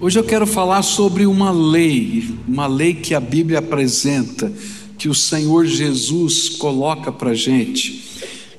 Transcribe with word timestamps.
Hoje 0.00 0.16
eu 0.16 0.22
quero 0.22 0.46
falar 0.46 0.82
sobre 0.82 1.26
uma 1.26 1.50
lei, 1.50 2.32
uma 2.46 2.68
lei 2.68 2.94
que 2.94 3.16
a 3.16 3.20
Bíblia 3.20 3.58
apresenta, 3.58 4.52
que 4.96 5.08
o 5.08 5.14
Senhor 5.14 5.66
Jesus 5.66 6.50
coloca 6.50 7.10
para 7.10 7.30
a 7.30 7.34
gente, 7.34 8.04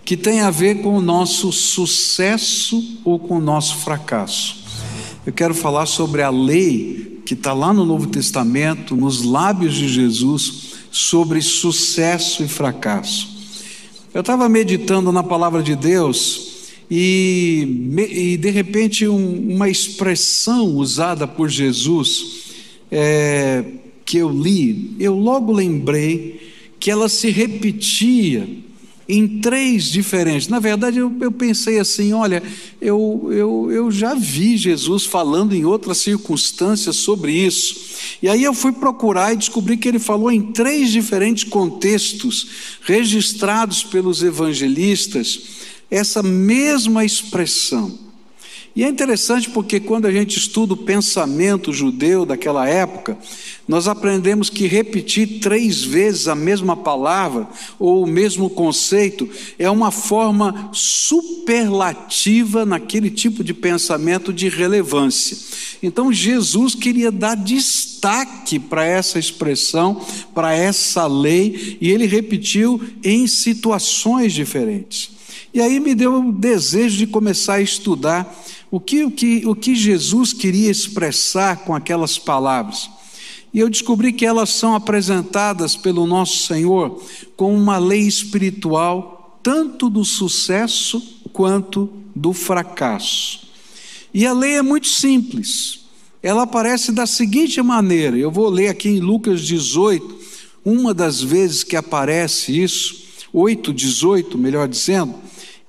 que 0.04 0.18
tem 0.18 0.42
a 0.42 0.52
ver 0.52 0.82
com 0.82 0.98
o 0.98 1.02
nosso 1.02 1.50
sucesso 1.54 3.00
ou 3.06 3.18
com 3.18 3.38
o 3.38 3.42
nosso 3.42 3.78
fracasso. 3.78 4.66
Eu 5.26 5.32
quero 5.32 5.54
falar 5.54 5.86
sobre 5.86 6.22
a 6.22 6.30
lei 6.30 7.22
que 7.26 7.36
está 7.36 7.54
lá 7.54 7.72
no 7.72 7.86
Novo 7.86 8.08
Testamento, 8.08 8.94
nos 8.94 9.24
lábios 9.24 9.76
de 9.76 9.88
Jesus, 9.88 10.74
sobre 10.92 11.42
sucesso 11.42 12.44
e 12.44 12.50
fracasso. 12.50 13.30
Eu 14.14 14.20
estava 14.20 14.50
meditando 14.50 15.10
na 15.10 15.24
palavra 15.24 15.64
de 15.64 15.74
Deus 15.74 16.49
e, 16.90 17.92
e 18.10 18.38
de 18.38 18.50
repente, 18.50 19.08
um, 19.08 19.54
uma 19.56 19.70
expressão 19.70 20.76
usada 20.76 21.28
por 21.28 21.48
Jesus, 21.48 22.50
é, 22.92 23.64
que 24.04 24.18
eu 24.18 24.30
li, 24.30 24.96
eu 25.00 25.14
logo 25.16 25.52
lembrei 25.52 26.50
que 26.80 26.90
ela 26.90 27.08
se 27.08 27.30
repetia 27.30 28.48
em 29.08 29.28
três 29.40 29.92
diferentes. 29.92 30.48
Na 30.48 30.60
verdade, 30.60 30.98
eu, 30.98 31.16
eu 31.22 31.32
pensei 31.32 31.78
assim: 31.78 32.12
olha, 32.14 32.42
eu, 32.82 33.30
eu, 33.32 33.72
eu 33.72 33.92
já 33.92 34.16
vi 34.16 34.58
Jesus 34.58 35.06
falando 35.06 35.54
em 35.54 35.66
outras 35.66 36.00
circunstâncias 36.00 36.96
sobre 36.96 37.32
isso. 37.34 37.90
E 38.22 38.28
aí 38.28 38.44
eu 38.44 38.54
fui 38.54 38.72
procurar 38.72 39.34
e 39.34 39.38
descobri 39.38 39.78
que 39.78 39.88
ele 39.88 40.00
falou 40.00 40.32
em 40.32 40.42
três 40.42 40.92
diferentes 40.92 41.44
contextos 41.44 42.48
registrados 42.82 43.84
pelos 43.84 44.24
evangelistas 44.24 45.60
essa 45.90 46.22
mesma 46.22 47.04
expressão. 47.04 48.10
E 48.76 48.84
é 48.84 48.88
interessante 48.88 49.50
porque 49.50 49.80
quando 49.80 50.06
a 50.06 50.12
gente 50.12 50.38
estuda 50.38 50.74
o 50.74 50.78
pensamento 50.78 51.74
judeu 51.74 52.26
daquela 52.26 52.66
época, 52.66 53.18
nós 53.68 53.88
aprendemos 53.88 54.50
que 54.50 54.68
repetir 54.68 55.40
três 55.40 55.84
vezes 55.84 56.28
a 56.28 56.36
mesma 56.36 56.78
palavra 56.78 57.48
ou 57.78 58.04
o 58.04 58.08
mesmo 58.08 58.50
conceito 58.50 59.28
é 59.58 59.70
uma 59.70 59.92
forma 59.92 60.70
superlativa 60.72 62.66
naquele 62.66 63.10
tipo 63.10 63.44
de 63.44 63.54
pensamento 63.54 64.32
de 64.32 64.48
relevância. 64.48 65.38
Então 65.82 66.14
Jesus 66.14 66.76
queria 66.76 67.12
dar 67.12 67.36
destaque 67.36 68.60
para 68.60 68.86
essa 68.86 69.20
expressão, 69.20 70.00
para 70.34 70.54
essa 70.54 71.06
lei, 71.08 71.78
e 71.82 71.90
ele 71.90 72.06
repetiu 72.06 72.82
em 73.04 73.28
situações 73.28 74.32
diferentes. 74.32 75.19
E 75.54 75.62
aí 75.62 75.80
me 75.80 75.96
deu 75.96 76.20
o 76.22 76.32
desejo 76.32 76.98
de 76.98 77.08
começar 77.08 77.56
a 77.56 77.62
estudar 77.62 78.36
o 78.70 78.80
que, 78.80 79.04
o 79.04 79.12
que, 79.12 79.44
o 79.46 79.56
que 79.56 79.74
Jesus 79.74 80.32
queria 80.32 80.70
expressar 80.70 81.58
com 81.58 81.74
aquelas 81.74 82.18
palavras. 82.18 82.90
E 83.54 83.60
eu 83.60 83.70
descobri 83.70 84.14
que 84.14 84.26
elas 84.26 84.52
são 84.52 84.76
apresentadas 84.76 85.76
pelo 85.76 86.06
nosso 86.06 86.46
Senhor 86.46 87.04
como 87.36 87.56
uma 87.56 87.80
lei 87.80 88.02
espiritual, 88.02 89.40
tanto 89.42 89.90
do 89.90 90.06
sucesso 90.06 91.02
quanto 91.34 91.90
do 92.16 92.32
fracasso. 92.32 93.48
E 94.14 94.26
a 94.26 94.34
lei 94.34 94.54
é 94.54 94.62
muito 94.62 94.88
simples. 94.88 95.80
Ela 96.22 96.44
aparece 96.44 96.92
da 96.92 97.08
seguinte 97.08 97.60
maneira: 97.62 98.18
eu 98.18 98.30
vou 98.30 98.50
ler 98.50 98.68
aqui 98.68 98.90
em 98.90 99.00
Lucas 99.00 99.42
18, 99.42 100.20
uma 100.64 100.94
das 100.94 101.22
vezes 101.22 101.64
que 101.64 101.76
aparece 101.76 102.62
isso, 102.62 103.04
8, 103.34 103.74
18, 103.74 104.38
melhor 104.38 104.68
dizendo. 104.68 105.16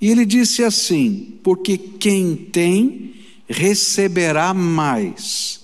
E 0.01 0.11
ele 0.11 0.25
disse 0.25 0.65
assim: 0.65 1.39
Porque 1.43 1.77
quem 1.77 2.35
tem, 2.35 3.15
receberá 3.49 4.55
mais, 4.55 5.61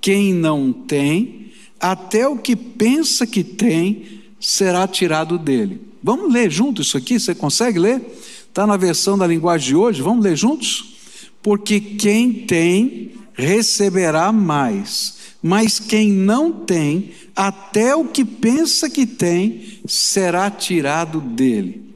quem 0.00 0.32
não 0.32 0.72
tem, 0.72 1.52
até 1.78 2.26
o 2.26 2.38
que 2.38 2.56
pensa 2.56 3.26
que 3.26 3.44
tem, 3.44 4.22
será 4.40 4.86
tirado 4.88 5.38
dele. 5.38 5.80
Vamos 6.02 6.32
ler 6.32 6.50
junto 6.50 6.82
isso 6.82 6.96
aqui? 6.96 7.18
Você 7.18 7.34
consegue 7.34 7.78
ler? 7.78 8.00
Está 8.48 8.66
na 8.66 8.76
versão 8.76 9.18
da 9.18 9.26
linguagem 9.26 9.68
de 9.68 9.76
hoje? 9.76 10.02
Vamos 10.02 10.24
ler 10.24 10.36
juntos? 10.36 10.94
Porque 11.42 11.80
quem 11.80 12.32
tem, 12.32 13.12
receberá 13.34 14.30
mais, 14.32 15.16
mas 15.42 15.78
quem 15.78 16.10
não 16.10 16.52
tem, 16.52 17.10
até 17.34 17.94
o 17.94 18.04
que 18.04 18.24
pensa 18.24 18.88
que 18.88 19.06
tem, 19.06 19.80
será 19.86 20.50
tirado 20.50 21.20
dele. 21.20 21.93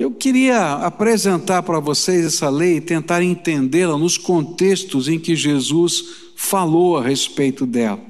Eu 0.00 0.10
queria 0.10 0.76
apresentar 0.76 1.62
para 1.62 1.78
vocês 1.78 2.24
essa 2.24 2.48
lei 2.48 2.78
e 2.78 2.80
tentar 2.80 3.22
entendê-la 3.22 3.98
nos 3.98 4.16
contextos 4.16 5.08
em 5.08 5.18
que 5.18 5.36
Jesus 5.36 6.02
falou 6.34 6.96
a 6.96 7.02
respeito 7.02 7.66
dela. 7.66 8.00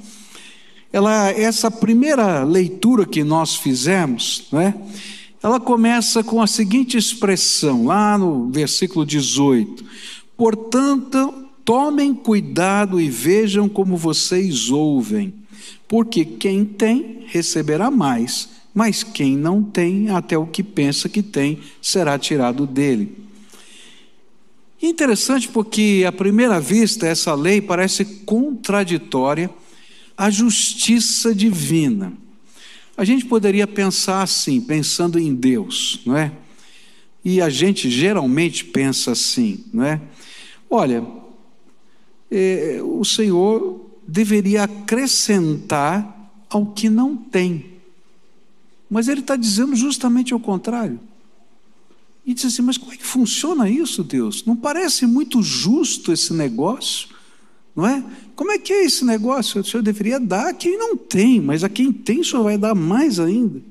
Ela, 0.93 1.31
essa 1.31 1.69
primeira 1.69 2.45
leitura 2.45 3.05
que 3.05 3.25
nós 3.25 3.57
fizemos, 3.57 4.47
né, 4.53 4.73
ela 5.43 5.59
começa 5.59 6.23
com 6.23 6.41
a 6.41 6.47
seguinte 6.47 6.97
expressão, 6.97 7.87
lá 7.87 8.17
no 8.17 8.49
versículo 8.53 9.05
18: 9.05 9.85
Portanto, 10.37 11.35
tomem 11.65 12.15
cuidado 12.15 13.01
e 13.01 13.11
vejam 13.11 13.69
como 13.69 13.97
vocês 13.97 14.71
ouvem, 14.71 15.35
porque 15.89 16.25
quem 16.25 16.65
tem 16.65 17.25
receberá 17.27 17.91
mais 17.91 18.60
mas 18.75 19.03
quem 19.03 19.37
não 19.37 19.63
tem, 19.63 20.11
até 20.11 20.39
o 20.39 20.47
que 20.47 20.63
pensa 20.63 21.09
que 21.09 21.23
tem, 21.23 21.61
será 21.81 22.19
tirado 22.19 22.67
dele. 22.67 23.17
Interessante 24.83 25.49
porque, 25.49 26.05
à 26.07 26.13
primeira 26.13 26.59
vista, 26.59 27.07
essa 27.07 27.35
lei 27.35 27.61
parece 27.61 28.05
contraditória 28.05 29.51
à 30.17 30.31
justiça 30.31 31.35
divina. 31.35 32.13
A 32.97 33.05
gente 33.05 33.25
poderia 33.25 33.67
pensar 33.67 34.23
assim, 34.23 34.61
pensando 34.61 35.19
em 35.19 35.35
Deus, 35.35 36.01
não 36.07 36.17
é? 36.17 36.33
E 37.25 37.41
a 37.41 37.51
gente 37.51 37.91
geralmente 37.91 38.65
pensa 38.65 39.13
assim, 39.13 39.65
não 39.73 39.85
é? 39.85 40.01
Olha, 40.69 41.07
é, 42.31 42.81
o 42.83 43.05
Senhor 43.05 43.91
deveria 44.07 44.65
acrescentar 44.65 46.33
ao 46.49 46.67
que 46.67 46.89
não 46.89 47.17
tem. 47.17 47.80
Mas 48.91 49.07
ele 49.07 49.21
está 49.21 49.37
dizendo 49.37 49.77
justamente 49.77 50.35
o 50.35 50.41
contrário. 50.41 50.99
E 52.27 52.35
diz 52.35 52.45
assim: 52.47 52.63
Mas 52.63 52.77
como 52.77 52.93
é 52.93 52.97
que 52.97 53.07
funciona 53.07 53.71
isso, 53.71 54.03
Deus? 54.03 54.45
Não 54.45 54.57
parece 54.57 55.07
muito 55.07 55.43
justo 55.43 56.13
esse 56.13 56.33
negócio? 56.33 57.09
Não 57.75 57.87
é? 57.87 58.05
Como 58.35 58.51
é 58.51 58.59
que 58.59 58.73
é 58.73 58.85
esse 58.85 59.05
negócio? 59.05 59.61
O 59.61 59.65
Senhor 59.65 59.83
deveria 59.83 60.19
dar 60.19 60.49
a 60.49 60.55
quem 60.55 60.77
não 60.77 60.97
tem, 60.97 61.41
mas 61.41 61.63
a 61.63 61.69
quem 61.69 61.93
tem, 61.93 62.21
o 62.21 62.25
Senhor 62.25 62.43
vai 62.43 62.59
dar 62.59 62.75
mais 62.75 63.21
ainda. 63.21 63.63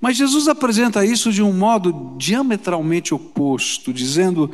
Mas 0.00 0.16
Jesus 0.16 0.48
apresenta 0.48 1.04
isso 1.04 1.32
de 1.32 1.42
um 1.42 1.52
modo 1.52 2.14
diametralmente 2.18 3.14
oposto, 3.14 3.92
dizendo 3.92 4.50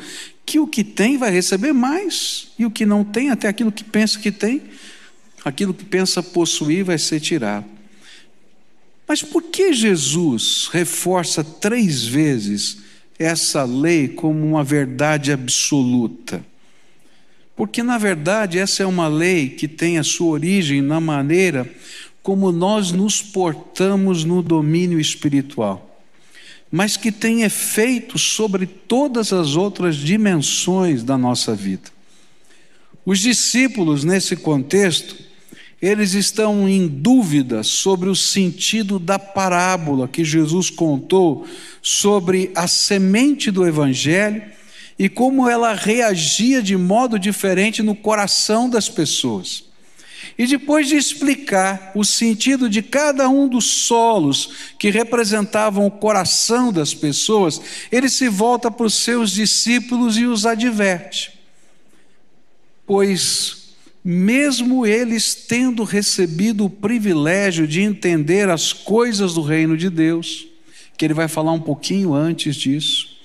que 0.46 0.58
o 0.60 0.66
que 0.66 0.84
tem 0.84 1.16
vai 1.16 1.30
receber 1.30 1.72
mais, 1.72 2.48
e 2.58 2.64
o 2.64 2.70
que 2.70 2.86
não 2.86 3.04
tem, 3.04 3.30
até 3.30 3.48
aquilo 3.48 3.72
que 3.72 3.82
pensa 3.82 4.18
que 4.18 4.30
tem, 4.30 4.62
aquilo 5.44 5.74
que 5.74 5.84
pensa 5.84 6.22
possuir 6.22 6.84
vai 6.84 6.98
ser 6.98 7.20
tirado. 7.20 7.64
Mas 9.12 9.22
por 9.22 9.42
que 9.42 9.74
Jesus 9.74 10.70
reforça 10.72 11.44
três 11.44 12.02
vezes 12.02 12.78
essa 13.18 13.62
lei 13.62 14.08
como 14.08 14.42
uma 14.42 14.64
verdade 14.64 15.30
absoluta? 15.30 16.42
Porque, 17.54 17.82
na 17.82 17.98
verdade, 17.98 18.58
essa 18.58 18.82
é 18.82 18.86
uma 18.86 19.08
lei 19.08 19.50
que 19.50 19.68
tem 19.68 19.98
a 19.98 20.02
sua 20.02 20.28
origem 20.28 20.80
na 20.80 20.98
maneira 20.98 21.70
como 22.22 22.50
nós 22.50 22.90
nos 22.90 23.20
portamos 23.20 24.24
no 24.24 24.40
domínio 24.40 24.98
espiritual, 24.98 26.02
mas 26.70 26.96
que 26.96 27.12
tem 27.12 27.42
efeito 27.42 28.18
sobre 28.18 28.64
todas 28.64 29.30
as 29.30 29.56
outras 29.56 29.94
dimensões 29.96 31.04
da 31.04 31.18
nossa 31.18 31.54
vida. 31.54 31.90
Os 33.04 33.18
discípulos, 33.18 34.04
nesse 34.04 34.36
contexto, 34.36 35.31
eles 35.82 36.14
estão 36.14 36.68
em 36.68 36.86
dúvida 36.86 37.64
sobre 37.64 38.08
o 38.08 38.14
sentido 38.14 39.00
da 39.00 39.18
parábola 39.18 40.06
que 40.06 40.24
Jesus 40.24 40.70
contou 40.70 41.44
sobre 41.82 42.52
a 42.54 42.68
semente 42.68 43.50
do 43.50 43.66
Evangelho 43.66 44.44
e 44.96 45.08
como 45.08 45.50
ela 45.50 45.74
reagia 45.74 46.62
de 46.62 46.76
modo 46.76 47.18
diferente 47.18 47.82
no 47.82 47.96
coração 47.96 48.70
das 48.70 48.88
pessoas. 48.88 49.64
E 50.38 50.46
depois 50.46 50.86
de 50.86 50.94
explicar 50.94 51.90
o 51.96 52.04
sentido 52.04 52.70
de 52.70 52.80
cada 52.80 53.28
um 53.28 53.48
dos 53.48 53.66
solos 53.66 54.74
que 54.78 54.88
representavam 54.88 55.84
o 55.84 55.90
coração 55.90 56.72
das 56.72 56.94
pessoas, 56.94 57.60
ele 57.90 58.08
se 58.08 58.28
volta 58.28 58.70
para 58.70 58.86
os 58.86 58.94
seus 58.94 59.32
discípulos 59.32 60.16
e 60.16 60.26
os 60.26 60.46
adverte. 60.46 61.32
Pois 62.86 63.61
mesmo 64.04 64.84
eles 64.84 65.34
tendo 65.34 65.84
recebido 65.84 66.64
o 66.64 66.70
privilégio 66.70 67.66
de 67.66 67.80
entender 67.80 68.48
as 68.48 68.72
coisas 68.72 69.34
do 69.34 69.42
reino 69.42 69.76
de 69.76 69.88
Deus, 69.88 70.46
que 70.96 71.04
ele 71.04 71.14
vai 71.14 71.28
falar 71.28 71.52
um 71.52 71.60
pouquinho 71.60 72.12
antes 72.12 72.56
disso, 72.56 73.16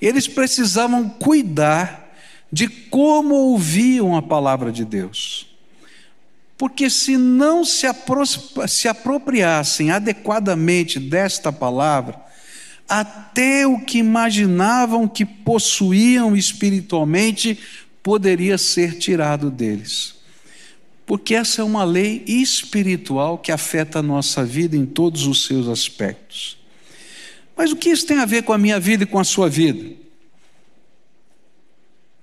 eles 0.00 0.26
precisavam 0.26 1.08
cuidar 1.08 2.12
de 2.52 2.68
como 2.68 3.34
ouviam 3.34 4.16
a 4.16 4.22
palavra 4.22 4.72
de 4.72 4.84
Deus. 4.84 5.46
Porque 6.58 6.88
se 6.88 7.16
não 7.16 7.64
se, 7.64 7.86
se 8.66 8.88
apropriassem 8.88 9.90
adequadamente 9.90 10.98
desta 10.98 11.52
palavra, 11.52 12.18
até 12.88 13.66
o 13.66 13.80
que 13.80 13.98
imaginavam 13.98 15.08
que 15.08 15.24
possuíam 15.24 16.36
espiritualmente 16.36 17.58
poderia 18.02 18.56
ser 18.56 18.96
tirado 18.98 19.50
deles. 19.50 20.15
Porque 21.06 21.36
essa 21.36 21.62
é 21.62 21.64
uma 21.64 21.84
lei 21.84 22.24
espiritual 22.26 23.38
que 23.38 23.52
afeta 23.52 24.00
a 24.00 24.02
nossa 24.02 24.44
vida 24.44 24.76
em 24.76 24.84
todos 24.84 25.24
os 25.26 25.46
seus 25.46 25.68
aspectos. 25.68 26.58
Mas 27.56 27.70
o 27.70 27.76
que 27.76 27.88
isso 27.88 28.04
tem 28.04 28.18
a 28.18 28.26
ver 28.26 28.42
com 28.42 28.52
a 28.52 28.58
minha 28.58 28.80
vida 28.80 29.04
e 29.04 29.06
com 29.06 29.18
a 29.20 29.24
sua 29.24 29.48
vida? 29.48 29.94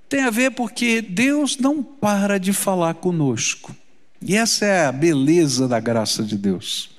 Tem 0.10 0.22
a 0.22 0.30
ver 0.30 0.52
porque 0.52 1.02
Deus 1.02 1.58
não 1.58 1.82
para 1.82 2.38
de 2.38 2.52
falar 2.52 2.96
conosco. 2.96 3.74
E 4.22 4.36
essa 4.36 4.66
é 4.66 4.86
a 4.86 4.92
beleza 4.92 5.68
da 5.68 5.80
graça 5.80 6.22
de 6.22 6.38
Deus. 6.38 6.92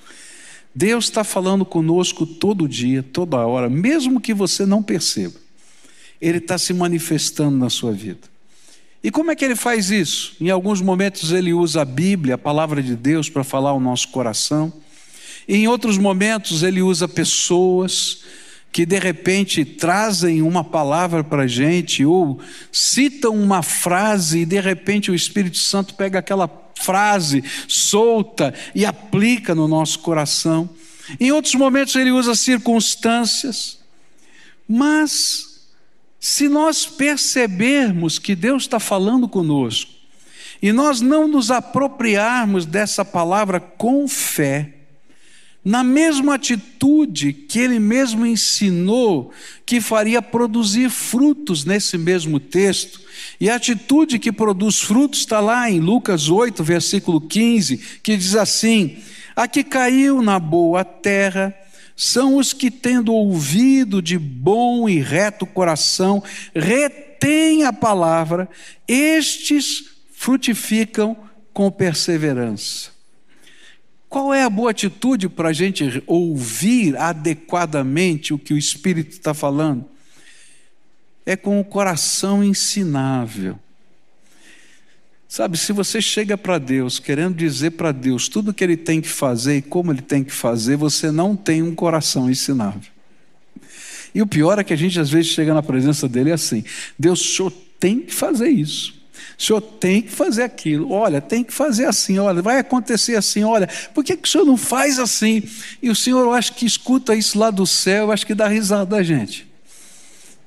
Deus 0.73 1.05
está 1.05 1.23
falando 1.23 1.63
conosco 1.63 2.25
todo 2.25 2.67
dia, 2.67 3.01
toda 3.01 3.37
hora, 3.37 3.69
mesmo 3.69 4.19
que 4.19 4.33
você 4.33 4.65
não 4.65 4.83
perceba. 4.83 5.35
Ele 6.19 6.39
está 6.39 6.57
se 6.57 6.73
manifestando 6.73 7.55
na 7.57 7.69
sua 7.69 7.93
vida. 7.93 8.34
E 9.05 9.11
como 9.11 9.29
é 9.29 9.35
que 9.35 9.45
ele 9.45 9.55
faz 9.55 9.91
isso? 9.91 10.35
Em 10.41 10.49
alguns 10.49 10.81
momentos 10.81 11.31
ele 11.31 11.53
usa 11.53 11.83
a 11.83 11.85
Bíblia, 11.85 12.33
a 12.33 12.39
palavra 12.39 12.81
de 12.81 12.95
Deus, 12.95 13.29
para 13.29 13.43
falar 13.43 13.69
ao 13.69 13.79
nosso 13.79 14.07
coração. 14.07 14.73
E 15.47 15.57
em 15.57 15.67
outros 15.67 15.99
momentos 15.99 16.63
ele 16.63 16.81
usa 16.81 17.07
pessoas 17.07 18.23
que 18.71 18.83
de 18.83 18.97
repente 18.97 19.63
trazem 19.63 20.41
uma 20.41 20.63
palavra 20.63 21.23
para 21.23 21.43
a 21.43 21.47
gente, 21.47 22.03
ou 22.03 22.41
citam 22.71 23.35
uma 23.35 23.61
frase, 23.61 24.39
e 24.39 24.45
de 24.45 24.59
repente 24.59 25.11
o 25.11 25.15
Espírito 25.15 25.59
Santo 25.59 25.93
pega 25.93 26.17
aquela 26.17 26.49
frase 26.73 27.43
solta 27.67 28.55
e 28.73 28.87
aplica 28.87 29.53
no 29.53 29.67
nosso 29.67 29.99
coração. 29.99 30.67
Em 31.19 31.31
outros 31.31 31.53
momentos 31.53 31.95
ele 31.95 32.09
usa 32.09 32.33
circunstâncias, 32.33 33.77
mas 34.67 35.54
se 36.27 36.49
nós 36.49 36.87
percebermos 36.87 38.17
que 38.17 38.35
Deus 38.35 38.63
está 38.63 38.79
falando 38.79 39.27
conosco 39.27 39.91
e 40.59 40.71
nós 40.71 40.99
não 40.99 41.27
nos 41.27 41.51
apropriarmos 41.51 42.65
dessa 42.65 43.05
palavra 43.05 43.59
com 43.59 44.07
fé, 44.07 44.73
na 45.63 45.83
mesma 45.83 46.33
atitude 46.33 47.31
que 47.31 47.59
ele 47.59 47.77
mesmo 47.77 48.25
ensinou 48.25 49.31
que 49.67 49.79
faria 49.79 50.19
produzir 50.19 50.89
frutos 50.89 51.63
nesse 51.63 51.95
mesmo 51.95 52.39
texto. 52.39 53.01
E 53.39 53.47
a 53.47 53.53
atitude 53.57 54.17
que 54.17 54.31
produz 54.31 54.81
frutos 54.81 55.19
está 55.19 55.39
lá 55.39 55.69
em 55.69 55.79
Lucas 55.79 56.27
8, 56.27 56.63
versículo 56.63 57.21
15, 57.21 57.99
que 58.01 58.17
diz 58.17 58.33
assim: 58.33 58.97
A 59.35 59.47
que 59.47 59.63
caiu 59.63 60.23
na 60.23 60.39
boa 60.39 60.83
terra 60.83 61.55
são 61.95 62.37
os 62.37 62.51
que, 62.51 62.69
tendo 62.69 63.13
ouvido 63.13 64.01
de 64.01 64.17
bom 64.17 64.89
e 64.89 64.99
reto 64.99 65.45
coração, 65.45 66.21
retêm 66.53 67.63
a 67.63 67.71
palavra, 67.71 68.49
estes 68.87 69.95
frutificam 70.11 71.15
com 71.53 71.71
perseverança. 71.71 72.91
Qual 74.09 74.33
é 74.33 74.43
a 74.43 74.49
boa 74.49 74.71
atitude 74.71 75.29
para 75.29 75.49
a 75.49 75.53
gente 75.53 76.03
ouvir 76.05 76.97
adequadamente 76.97 78.33
o 78.33 78.39
que 78.39 78.53
o 78.53 78.57
Espírito 78.57 79.11
está 79.11 79.33
falando? 79.33 79.85
É 81.25 81.35
com 81.35 81.59
o 81.59 81.65
coração 81.65 82.43
ensinável. 82.43 83.59
Sabe, 85.35 85.57
se 85.57 85.73
você 85.73 86.01
chega 86.01 86.37
para 86.37 86.57
Deus 86.57 86.97
querendo 86.97 87.35
dizer 87.35 87.71
para 87.71 87.91
Deus 87.91 88.29
tudo 88.29 88.51
o 88.51 88.53
que 88.53 88.63
Ele 88.63 88.77
tem 88.77 89.01
que 89.01 89.09
fazer 89.09 89.57
e 89.57 89.61
como 89.61 89.91
Ele 89.91 90.01
tem 90.01 90.23
que 90.23 90.31
fazer, 90.31 90.77
você 90.77 91.11
não 91.11 91.35
tem 91.35 91.61
um 91.61 91.75
coração 91.75 92.31
ensinável. 92.31 92.89
E 94.13 94.21
o 94.21 94.25
pior 94.25 94.57
é 94.57 94.63
que 94.63 94.71
a 94.71 94.77
gente 94.77 94.97
às 94.97 95.09
vezes 95.09 95.33
chega 95.33 95.53
na 95.53 95.61
presença 95.61 96.07
dele 96.07 96.31
assim: 96.31 96.63
Deus, 96.97 97.19
o 97.19 97.35
senhor 97.35 97.53
tem 97.77 97.99
que 97.99 98.13
fazer 98.13 98.47
isso. 98.47 98.93
O 99.37 99.43
senhor 99.43 99.59
tem 99.59 100.03
que 100.03 100.09
fazer 100.09 100.43
aquilo. 100.43 100.89
Olha, 100.93 101.19
tem 101.19 101.43
que 101.43 101.51
fazer 101.51 101.83
assim. 101.83 102.17
Olha, 102.17 102.41
vai 102.41 102.59
acontecer 102.59 103.17
assim. 103.17 103.43
Olha, 103.43 103.67
por 103.93 104.05
que, 104.05 104.15
que 104.15 104.29
o 104.29 104.31
senhor 104.31 104.45
não 104.45 104.55
faz 104.55 104.99
assim? 104.99 105.43
E 105.81 105.89
o 105.89 105.95
senhor, 105.95 106.21
eu 106.21 106.31
acho 106.31 106.53
que 106.53 106.65
escuta 106.65 107.13
isso 107.13 107.37
lá 107.37 107.51
do 107.51 107.67
céu, 107.67 108.05
eu 108.05 108.11
acho 108.13 108.25
que 108.25 108.33
dá 108.33 108.47
risada 108.47 108.85
da 108.85 109.03
gente. 109.03 109.45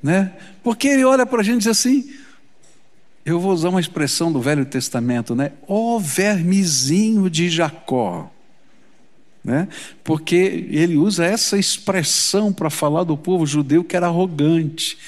Né? 0.03 0.33
Porque 0.63 0.89
ele 0.89 1.05
olha 1.05 1.27
para 1.27 1.43
a 1.43 1.45
gente 1.45 1.57
e 1.57 1.59
diz 1.59 1.67
assim: 1.67 2.11
eu 3.25 3.39
vou 3.39 3.53
usar 3.53 3.69
uma 3.69 3.81
expressão 3.81 4.33
do 4.33 4.41
Velho 4.41 4.65
Testamento, 4.65 5.35
né? 5.35 5.53
Oh, 5.67 6.01
vermezinho 6.01 7.29
de 7.29 7.51
Jacó. 7.51 8.31
Né? 9.45 9.69
Porque 10.03 10.67
ele 10.71 10.97
usa 10.97 11.25
essa 11.25 11.57
expressão 11.57 12.53
para 12.53 12.69
falar 12.69 13.05
do 13.05 13.17
povo 13.17 13.47
judeu 13.47 13.85
que 13.85 13.97
era 13.97 14.07
arrogante. 14.07 14.99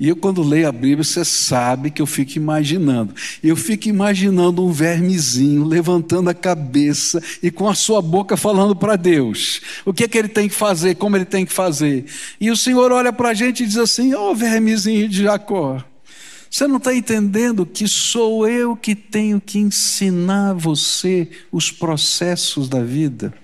E 0.00 0.08
eu, 0.08 0.16
quando 0.16 0.42
leio 0.42 0.68
a 0.68 0.72
Bíblia, 0.72 1.04
você 1.04 1.24
sabe 1.24 1.90
que 1.90 2.02
eu 2.02 2.06
fico 2.06 2.36
imaginando. 2.36 3.14
Eu 3.42 3.54
fico 3.54 3.88
imaginando 3.88 4.64
um 4.64 4.72
vermezinho 4.72 5.64
levantando 5.64 6.28
a 6.28 6.34
cabeça 6.34 7.22
e 7.42 7.50
com 7.50 7.68
a 7.68 7.74
sua 7.74 8.02
boca 8.02 8.36
falando 8.36 8.74
para 8.74 8.96
Deus. 8.96 9.60
O 9.84 9.92
que 9.92 10.04
é 10.04 10.08
que 10.08 10.18
ele 10.18 10.28
tem 10.28 10.48
que 10.48 10.54
fazer, 10.54 10.96
como 10.96 11.16
ele 11.16 11.24
tem 11.24 11.46
que 11.46 11.52
fazer. 11.52 12.06
E 12.40 12.50
o 12.50 12.56
Senhor 12.56 12.90
olha 12.90 13.12
para 13.12 13.28
a 13.28 13.34
gente 13.34 13.62
e 13.62 13.66
diz 13.66 13.76
assim: 13.76 14.14
Ó, 14.14 14.32
oh, 14.32 14.34
vermezinho 14.34 15.08
de 15.08 15.22
Jacó. 15.22 15.84
Você 16.54 16.68
não 16.68 16.76
está 16.76 16.94
entendendo 16.94 17.66
que 17.66 17.88
sou 17.88 18.46
eu 18.46 18.76
que 18.76 18.94
tenho 18.94 19.40
que 19.40 19.58
ensinar 19.58 20.52
você 20.52 21.28
os 21.50 21.72
processos 21.72 22.68
da 22.68 22.80
vida? 22.80 23.34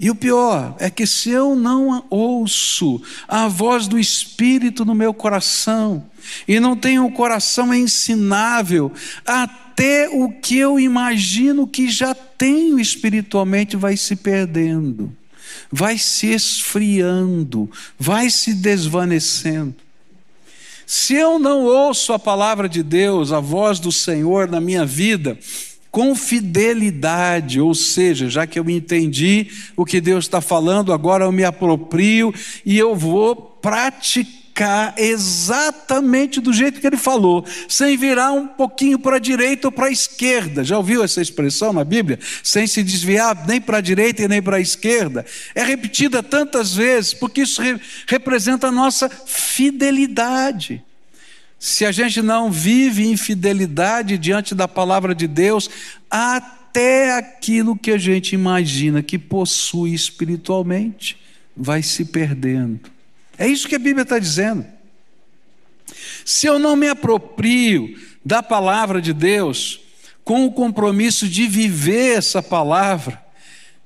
E 0.00 0.10
o 0.10 0.14
pior 0.16 0.74
é 0.80 0.90
que 0.90 1.06
se 1.06 1.30
eu 1.30 1.54
não 1.54 2.04
ouço 2.10 3.00
a 3.28 3.46
voz 3.46 3.86
do 3.86 3.96
Espírito 3.96 4.84
no 4.84 4.92
meu 4.92 5.14
coração, 5.14 6.04
e 6.48 6.58
não 6.58 6.74
tenho 6.74 7.04
um 7.04 7.12
coração 7.12 7.72
ensinável, 7.72 8.90
até 9.24 10.08
o 10.08 10.30
que 10.30 10.58
eu 10.58 10.80
imagino 10.80 11.64
que 11.64 11.88
já 11.88 12.12
tenho 12.12 12.80
espiritualmente 12.80 13.76
vai 13.76 13.96
se 13.96 14.16
perdendo, 14.16 15.16
vai 15.70 15.96
se 15.96 16.26
esfriando, 16.26 17.70
vai 17.96 18.30
se 18.30 18.52
desvanecendo. 18.52 19.87
Se 20.90 21.12
eu 21.12 21.38
não 21.38 21.66
ouço 21.66 22.14
a 22.14 22.18
palavra 22.18 22.66
de 22.66 22.82
Deus, 22.82 23.30
a 23.30 23.40
voz 23.40 23.78
do 23.78 23.92
Senhor 23.92 24.48
na 24.48 24.58
minha 24.58 24.86
vida, 24.86 25.38
com 25.90 26.16
fidelidade, 26.16 27.60
ou 27.60 27.74
seja, 27.74 28.30
já 28.30 28.46
que 28.46 28.58
eu 28.58 28.70
entendi 28.70 29.48
o 29.76 29.84
que 29.84 30.00
Deus 30.00 30.24
está 30.24 30.40
falando, 30.40 30.90
agora 30.90 31.26
eu 31.26 31.30
me 31.30 31.44
aproprio 31.44 32.32
e 32.64 32.78
eu 32.78 32.96
vou 32.96 33.36
praticar 33.36 34.37
exatamente 34.96 36.40
do 36.40 36.52
jeito 36.52 36.80
que 36.80 36.86
ele 36.86 36.96
falou, 36.96 37.44
sem 37.68 37.96
virar 37.96 38.32
um 38.32 38.46
pouquinho 38.46 38.98
para 38.98 39.16
a 39.16 39.20
direita 39.20 39.68
ou 39.68 39.72
para 39.72 39.86
a 39.86 39.90
esquerda. 39.90 40.64
Já 40.64 40.76
ouviu 40.76 41.04
essa 41.04 41.20
expressão 41.20 41.72
na 41.72 41.84
Bíblia? 41.84 42.18
Sem 42.42 42.66
se 42.66 42.82
desviar 42.82 43.46
nem 43.46 43.60
para 43.60 43.78
a 43.78 43.80
direita 43.80 44.22
e 44.22 44.28
nem 44.28 44.42
para 44.42 44.56
a 44.56 44.60
esquerda. 44.60 45.24
É 45.54 45.62
repetida 45.62 46.22
tantas 46.22 46.74
vezes, 46.74 47.14
porque 47.14 47.42
isso 47.42 47.62
re 47.62 47.78
representa 48.06 48.68
a 48.68 48.72
nossa 48.72 49.08
fidelidade. 49.08 50.82
Se 51.58 51.84
a 51.84 51.92
gente 51.92 52.22
não 52.22 52.50
vive 52.50 53.06
infidelidade 53.06 54.16
diante 54.16 54.54
da 54.54 54.68
palavra 54.68 55.14
de 55.14 55.26
Deus, 55.26 55.68
até 56.10 57.16
aquilo 57.16 57.76
que 57.76 57.90
a 57.90 57.98
gente 57.98 58.34
imagina 58.34 59.02
que 59.02 59.18
possui 59.18 59.92
espiritualmente 59.92 61.16
vai 61.56 61.82
se 61.82 62.04
perdendo. 62.04 62.97
É 63.38 63.46
isso 63.46 63.68
que 63.68 63.76
a 63.76 63.78
Bíblia 63.78 64.02
está 64.02 64.18
dizendo. 64.18 64.66
Se 66.24 66.46
eu 66.46 66.58
não 66.58 66.76
me 66.76 66.88
aproprio 66.88 67.96
da 68.24 68.42
palavra 68.42 69.00
de 69.00 69.12
Deus, 69.12 69.80
com 70.24 70.44
o 70.44 70.52
compromisso 70.52 71.26
de 71.28 71.46
viver 71.46 72.18
essa 72.18 72.42
palavra, 72.42 73.22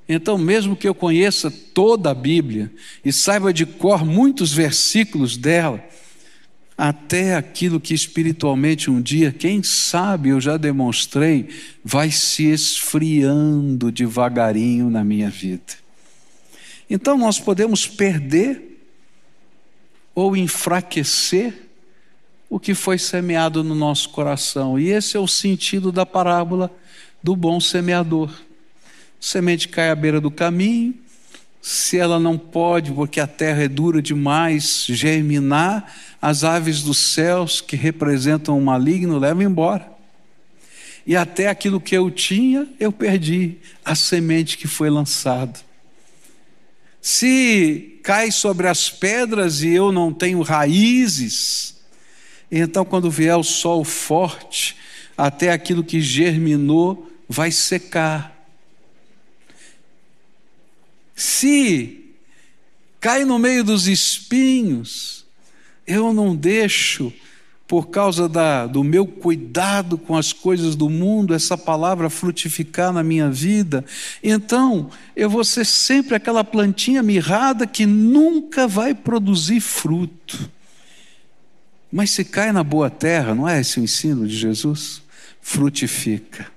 então, 0.09 0.37
mesmo 0.37 0.75
que 0.75 0.88
eu 0.88 0.94
conheça 0.94 1.50
toda 1.50 2.11
a 2.11 2.14
Bíblia 2.14 2.73
e 3.04 3.12
saiba 3.12 3.52
de 3.52 3.64
cor 3.64 4.04
muitos 4.04 4.52
versículos 4.52 5.37
dela, 5.37 5.82
até 6.76 7.37
aquilo 7.37 7.78
que 7.80 7.94
espiritualmente 7.94 8.90
um 8.90 9.00
dia, 9.00 9.30
quem 9.30 9.62
sabe 9.62 10.30
eu 10.30 10.40
já 10.40 10.56
demonstrei, 10.56 11.49
vai 11.85 12.11
se 12.11 12.44
esfriando 12.47 13.92
devagarinho 13.92 14.90
na 14.90 15.04
minha 15.04 15.30
vida. 15.30 15.75
Então 16.90 17.16
nós 17.16 17.38
podemos 17.38 17.87
perder 17.87 18.71
ou 20.14 20.37
enfraquecer 20.37 21.69
o 22.49 22.61
que 22.61 22.75
foi 22.75 22.99
semeado 22.99 23.64
no 23.64 23.75
nosso 23.75 24.11
coração. 24.11 24.78
E 24.78 24.90
esse 24.90 25.16
é 25.16 25.21
o 25.21 25.26
sentido 25.26 25.90
da 25.90 26.04
parábola 26.04 26.71
do 27.23 27.35
bom 27.35 27.59
semeador. 27.59 28.31
Semente 29.19 29.69
cai 29.69 29.90
à 29.90 29.95
beira 29.95 30.21
do 30.21 30.31
caminho, 30.31 30.95
se 31.62 31.97
ela 31.97 32.19
não 32.19 32.37
pode, 32.37 32.90
porque 32.90 33.21
a 33.21 33.26
terra 33.26 33.62
é 33.62 33.69
dura 33.69 34.02
demais, 34.02 34.85
germinar, 34.88 35.95
as 36.21 36.42
aves 36.42 36.83
dos 36.83 36.99
céus, 36.99 37.61
que 37.61 37.76
representam 37.76 38.59
o 38.59 38.62
maligno, 38.62 39.19
levam 39.19 39.45
embora. 39.45 39.90
E 41.07 41.16
até 41.16 41.49
aquilo 41.49 41.81
que 41.81 41.97
eu 41.97 42.11
tinha, 42.11 42.69
eu 42.78 42.92
perdi, 42.92 43.59
a 43.85 43.95
semente 43.95 44.59
que 44.59 44.66
foi 44.66 44.90
lançada. 44.90 45.59
Se 47.00 47.91
cai 48.02 48.30
sobre 48.30 48.66
as 48.66 48.90
pedras 48.90 49.62
e 49.62 49.68
eu 49.68 49.92
não 49.92 50.12
tenho 50.12 50.42
raízes, 50.42 51.76
então 52.50 52.85
quando 52.85 53.11
vier 53.11 53.37
o 53.37 53.44
sol 53.44 53.85
forte, 53.85 54.76
até 55.16 55.52
aquilo 55.52 55.85
que 55.85 56.00
germinou 56.00 57.11
vai 57.28 57.50
secar. 57.50 58.32
Se 61.14 62.14
cai 63.00 63.25
no 63.25 63.38
meio 63.38 63.62
dos 63.62 63.87
espinhos, 63.87 65.25
eu 65.87 66.12
não 66.12 66.35
deixo, 66.35 67.12
por 67.72 67.88
causa 67.88 68.28
da, 68.28 68.66
do 68.66 68.84
meu 68.84 69.06
cuidado 69.06 69.96
com 69.96 70.14
as 70.14 70.30
coisas 70.30 70.76
do 70.76 70.90
mundo, 70.90 71.32
essa 71.32 71.56
palavra 71.56 72.10
frutificar 72.10 72.92
na 72.92 73.02
minha 73.02 73.30
vida, 73.30 73.82
então 74.22 74.90
eu 75.16 75.30
vou 75.30 75.42
ser 75.42 75.64
sempre 75.64 76.14
aquela 76.14 76.44
plantinha 76.44 77.02
mirrada 77.02 77.66
que 77.66 77.86
nunca 77.86 78.68
vai 78.68 78.94
produzir 78.94 79.60
fruto. 79.60 80.50
Mas 81.90 82.10
se 82.10 82.26
cai 82.26 82.52
na 82.52 82.62
boa 82.62 82.90
terra, 82.90 83.34
não 83.34 83.48
é 83.48 83.58
esse 83.58 83.80
o 83.80 83.82
ensino 83.82 84.28
de 84.28 84.36
Jesus? 84.36 85.00
Frutifica. 85.40 86.48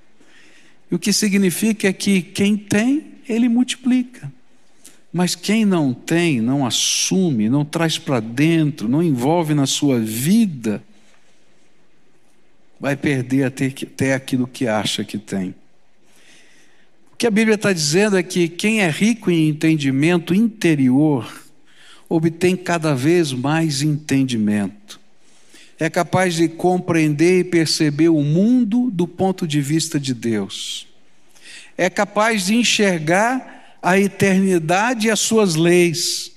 E 0.91 0.95
o 0.95 0.99
que 0.99 1.13
significa 1.13 1.87
é 1.87 1.93
que 1.93 2.21
quem 2.21 2.57
tem, 2.57 3.13
ele 3.25 3.47
multiplica. 3.47 4.29
Mas 5.13 5.33
quem 5.33 5.63
não 5.63 5.93
tem, 5.93 6.41
não 6.41 6.65
assume, 6.65 7.47
não 7.47 7.63
traz 7.63 7.97
para 7.97 8.19
dentro, 8.19 8.89
não 8.89 9.01
envolve 9.01 9.53
na 9.53 9.65
sua 9.65 9.97
vida, 9.97 10.83
vai 12.85 12.95
perder 12.95 13.45
até, 13.45 14.13
aquilo 14.13 14.45
que 14.45 14.67
acha 14.67 15.03
que 15.03 15.17
tem. 15.17 15.55
O 17.11 17.15
que 17.17 17.25
a 17.25 17.31
Bíblia 17.31 17.55
está 17.55 17.73
dizendo 17.73 18.15
é 18.15 18.21
que 18.21 18.47
quem 18.47 18.81
é 18.81 18.89
rico 18.91 19.31
em 19.31 19.49
entendimento 19.49 20.35
interior 20.35 21.27
obtém 22.07 22.55
cada 22.55 22.93
vez 22.93 23.33
mais 23.33 23.81
entendimento. 23.81 24.99
É 25.79 25.89
capaz 25.89 26.35
de 26.35 26.47
compreender 26.47 27.39
e 27.39 27.43
perceber 27.43 28.09
o 28.09 28.21
mundo 28.21 28.91
do 28.91 29.07
ponto 29.07 29.47
de 29.47 29.61
vista 29.61 29.99
de 29.99 30.13
Deus. 30.13 30.85
É 31.75 31.89
capaz 31.89 32.45
de 32.45 32.55
enxergar 32.55 33.79
a 33.81 33.97
eternidade 33.97 35.07
e 35.07 35.09
as 35.09 35.21
suas 35.21 35.55
leis, 35.55 36.33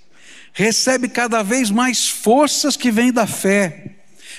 recebe 0.54 1.10
cada 1.10 1.42
vez 1.42 1.70
mais 1.70 2.08
forças 2.08 2.74
que 2.74 2.90
vêm 2.90 3.12
da 3.12 3.26
fé, 3.26 3.97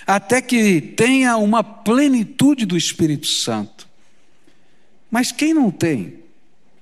até 0.10 0.42
que 0.42 0.82
tenha 0.82 1.38
uma 1.38 1.64
plenitude 1.64 2.66
do 2.66 2.76
Espírito 2.76 3.28
Santo. 3.28 3.88
Mas 5.12 5.32
quem 5.32 5.54
não 5.54 5.70
tem, 5.70 6.16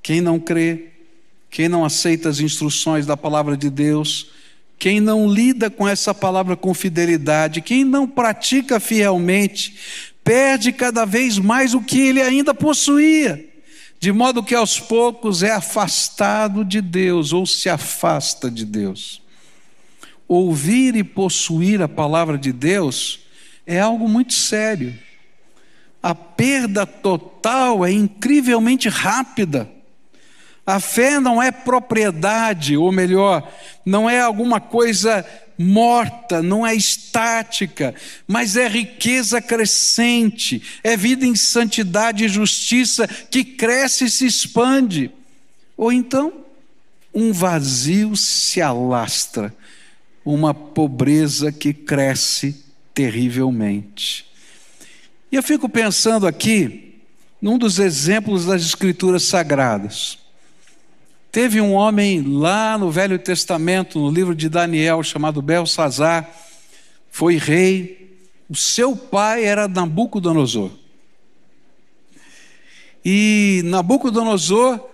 quem 0.01 0.21
não 0.21 0.39
crê, 0.39 0.85
quem 1.49 1.67
não 1.67 1.83
aceita 1.83 2.29
as 2.29 2.39
instruções 2.39 3.05
da 3.05 3.17
palavra 3.17 3.57
de 3.57 3.69
Deus, 3.69 4.31
quem 4.79 5.01
não 5.01 5.29
lida 5.29 5.69
com 5.69 5.85
essa 5.85 6.13
palavra 6.13 6.55
com 6.55 6.73
fidelidade, 6.73 7.59
quem 7.59 7.83
não 7.83 8.07
pratica 8.07 8.79
fielmente, 8.79 9.77
perde 10.23 10.71
cada 10.71 11.03
vez 11.03 11.37
mais 11.37 11.73
o 11.73 11.81
que 11.81 11.99
ele 11.99 12.21
ainda 12.21 12.53
possuía. 12.53 13.45
De 13.99 14.13
modo 14.13 14.41
que 14.41 14.55
aos 14.55 14.79
poucos 14.79 15.43
é 15.43 15.51
afastado 15.51 16.63
de 16.63 16.79
Deus 16.79 17.33
ou 17.33 17.45
se 17.45 17.67
afasta 17.67 18.49
de 18.49 18.63
Deus. 18.63 19.21
Ouvir 20.27 20.95
e 20.95 21.03
possuir 21.03 21.81
a 21.81 21.87
palavra 21.87 22.37
de 22.37 22.51
Deus 22.51 23.19
é 23.65 23.79
algo 23.79 24.07
muito 24.07 24.33
sério. 24.33 24.97
A 26.01 26.13
perda 26.13 26.85
total 26.85 27.85
é 27.85 27.91
incrivelmente 27.91 28.89
rápida. 28.89 29.69
A 30.65 30.81
fé 30.81 31.19
não 31.19 31.41
é 31.41 31.49
propriedade, 31.49 32.75
ou 32.75 32.91
melhor, 32.91 33.49
não 33.85 34.09
é 34.09 34.19
alguma 34.19 34.59
coisa 34.59 35.25
morta, 35.57 36.43
não 36.43 36.67
é 36.67 36.75
estática, 36.75 37.95
mas 38.27 38.55
é 38.55 38.67
riqueza 38.67 39.41
crescente, 39.41 40.61
é 40.83 40.95
vida 40.95 41.25
em 41.25 41.35
santidade 41.35 42.25
e 42.25 42.29
justiça 42.29 43.07
que 43.07 43.43
cresce 43.43 44.05
e 44.05 44.09
se 44.09 44.25
expande. 44.25 45.09
Ou 45.75 45.91
então, 45.91 46.33
um 47.13 47.31
vazio 47.33 48.15
se 48.15 48.61
alastra, 48.61 49.55
uma 50.33 50.53
pobreza 50.53 51.53
que 51.53 51.73
cresce 51.73 52.65
terrivelmente. 52.93 54.25
E 55.31 55.37
eu 55.37 55.41
fico 55.41 55.69
pensando 55.69 56.27
aqui 56.27 56.95
num 57.41 57.57
dos 57.57 57.79
exemplos 57.79 58.45
das 58.45 58.61
Escrituras 58.61 59.23
Sagradas. 59.23 60.19
Teve 61.31 61.61
um 61.61 61.71
homem 61.71 62.21
lá 62.21 62.77
no 62.77 62.91
Velho 62.91 63.17
Testamento, 63.17 63.99
no 63.99 64.11
livro 64.11 64.35
de 64.35 64.49
Daniel, 64.49 65.01
chamado 65.01 65.41
Belsazar, 65.41 66.29
foi 67.09 67.37
rei. 67.37 68.17
O 68.49 68.55
seu 68.55 68.97
pai 68.97 69.45
era 69.45 69.65
Nabucodonosor. 69.65 70.71
E 73.05 73.61
Nabucodonosor, 73.63 74.89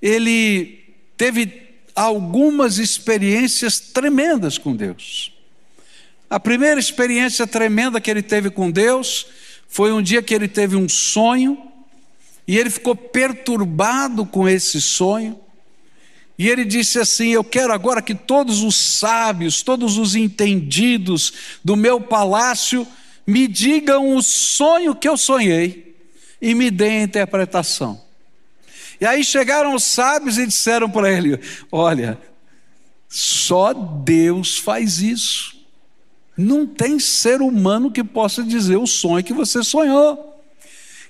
ele 0.00 0.78
teve 1.16 1.69
algumas 1.94 2.78
experiências 2.78 3.80
tremendas 3.80 4.58
com 4.58 4.74
Deus. 4.74 5.32
A 6.28 6.38
primeira 6.38 6.78
experiência 6.78 7.46
tremenda 7.46 8.00
que 8.00 8.10
ele 8.10 8.22
teve 8.22 8.50
com 8.50 8.70
Deus 8.70 9.26
foi 9.68 9.92
um 9.92 10.00
dia 10.00 10.22
que 10.22 10.34
ele 10.34 10.48
teve 10.48 10.76
um 10.76 10.88
sonho 10.88 11.58
e 12.46 12.58
ele 12.58 12.70
ficou 12.70 12.94
perturbado 12.94 14.26
com 14.26 14.48
esse 14.48 14.80
sonho. 14.80 15.38
E 16.38 16.48
ele 16.48 16.64
disse 16.64 16.98
assim: 16.98 17.28
Eu 17.28 17.44
quero 17.44 17.72
agora 17.72 18.00
que 18.00 18.14
todos 18.14 18.62
os 18.62 18.74
sábios, 18.74 19.62
todos 19.62 19.98
os 19.98 20.14
entendidos 20.14 21.32
do 21.64 21.76
meu 21.76 22.00
palácio 22.00 22.86
me 23.26 23.46
digam 23.46 24.16
o 24.16 24.22
sonho 24.22 24.94
que 24.94 25.08
eu 25.08 25.16
sonhei 25.16 25.96
e 26.40 26.54
me 26.54 26.70
deem 26.70 27.00
a 27.00 27.04
interpretação. 27.04 28.00
E 29.00 29.06
aí 29.06 29.24
chegaram 29.24 29.74
os 29.74 29.84
sábios 29.84 30.36
e 30.36 30.46
disseram 30.46 30.90
para 30.90 31.10
ele: 31.10 31.40
Olha, 31.72 32.18
só 33.08 33.72
Deus 33.72 34.58
faz 34.58 35.00
isso. 35.00 35.58
Não 36.36 36.66
tem 36.66 36.98
ser 36.98 37.40
humano 37.40 37.90
que 37.90 38.04
possa 38.04 38.42
dizer 38.42 38.76
o 38.76 38.86
sonho 38.86 39.24
que 39.24 39.32
você 39.32 39.62
sonhou. 39.62 40.42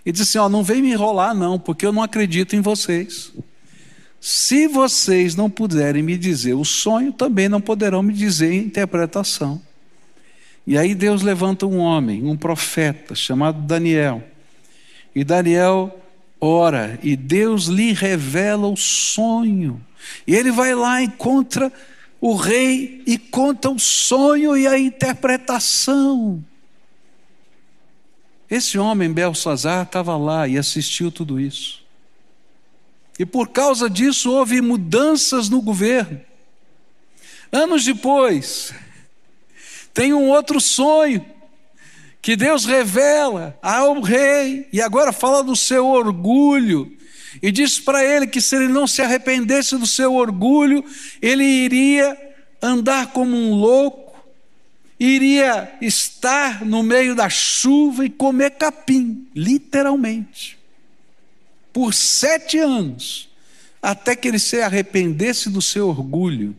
E 0.06 0.12
disse 0.12 0.38
assim: 0.38 0.38
Ó, 0.38 0.48
não 0.48 0.62
vem 0.62 0.80
me 0.80 0.92
enrolar, 0.92 1.34
não, 1.34 1.58
porque 1.58 1.84
eu 1.84 1.92
não 1.92 2.02
acredito 2.02 2.54
em 2.54 2.60
vocês. 2.60 3.32
Se 4.20 4.66
vocês 4.68 5.34
não 5.34 5.48
puderem 5.48 6.02
me 6.02 6.16
dizer 6.16 6.54
o 6.54 6.64
sonho, 6.64 7.12
também 7.12 7.48
não 7.48 7.60
poderão 7.60 8.02
me 8.02 8.12
dizer 8.12 8.50
a 8.50 8.54
interpretação. 8.54 9.60
E 10.66 10.76
aí 10.76 10.94
Deus 10.94 11.22
levanta 11.22 11.66
um 11.66 11.78
homem, 11.78 12.24
um 12.24 12.36
profeta, 12.36 13.14
chamado 13.14 13.62
Daniel. 13.62 14.22
E 15.14 15.24
Daniel 15.24 15.99
ora, 16.40 16.98
e 17.02 17.16
Deus 17.16 17.66
lhe 17.66 17.92
revela 17.92 18.66
o 18.66 18.76
sonho. 18.76 19.84
E 20.26 20.34
ele 20.34 20.50
vai 20.50 20.74
lá, 20.74 21.02
encontra 21.02 21.72
o 22.20 22.34
rei 22.34 23.02
e 23.06 23.18
conta 23.18 23.70
o 23.70 23.78
sonho 23.78 24.56
e 24.56 24.66
a 24.66 24.78
interpretação. 24.78 26.44
Esse 28.50 28.78
homem, 28.78 29.12
Belsazar, 29.12 29.84
estava 29.84 30.16
lá 30.16 30.48
e 30.48 30.58
assistiu 30.58 31.12
tudo 31.12 31.38
isso. 31.38 31.80
E 33.18 33.24
por 33.24 33.50
causa 33.50 33.88
disso 33.88 34.32
houve 34.32 34.60
mudanças 34.60 35.48
no 35.48 35.60
governo. 35.60 36.20
Anos 37.52 37.84
depois, 37.84 38.74
tem 39.92 40.12
um 40.12 40.28
outro 40.30 40.60
sonho 40.60 41.24
que 42.22 42.36
Deus 42.36 42.64
revela 42.64 43.58
ao 43.62 44.00
rei, 44.00 44.68
e 44.72 44.80
agora 44.80 45.12
fala 45.12 45.42
do 45.42 45.56
seu 45.56 45.86
orgulho, 45.86 46.96
e 47.40 47.50
diz 47.50 47.78
para 47.78 48.04
ele 48.04 48.26
que 48.26 48.40
se 48.40 48.56
ele 48.56 48.68
não 48.68 48.86
se 48.86 49.00
arrependesse 49.02 49.76
do 49.76 49.86
seu 49.86 50.14
orgulho, 50.14 50.84
ele 51.22 51.44
iria 51.44 52.16
andar 52.60 53.08
como 53.08 53.36
um 53.36 53.54
louco, 53.54 54.18
iria 54.98 55.72
estar 55.80 56.64
no 56.64 56.82
meio 56.82 57.14
da 57.14 57.28
chuva 57.28 58.04
e 58.04 58.10
comer 58.10 58.50
capim, 58.50 59.26
literalmente 59.34 60.60
por 61.72 61.94
sete 61.94 62.58
anos, 62.58 63.28
até 63.82 64.14
que 64.14 64.28
ele 64.28 64.38
se 64.38 64.60
arrependesse 64.60 65.48
do 65.48 65.62
seu 65.62 65.88
orgulho. 65.88 66.56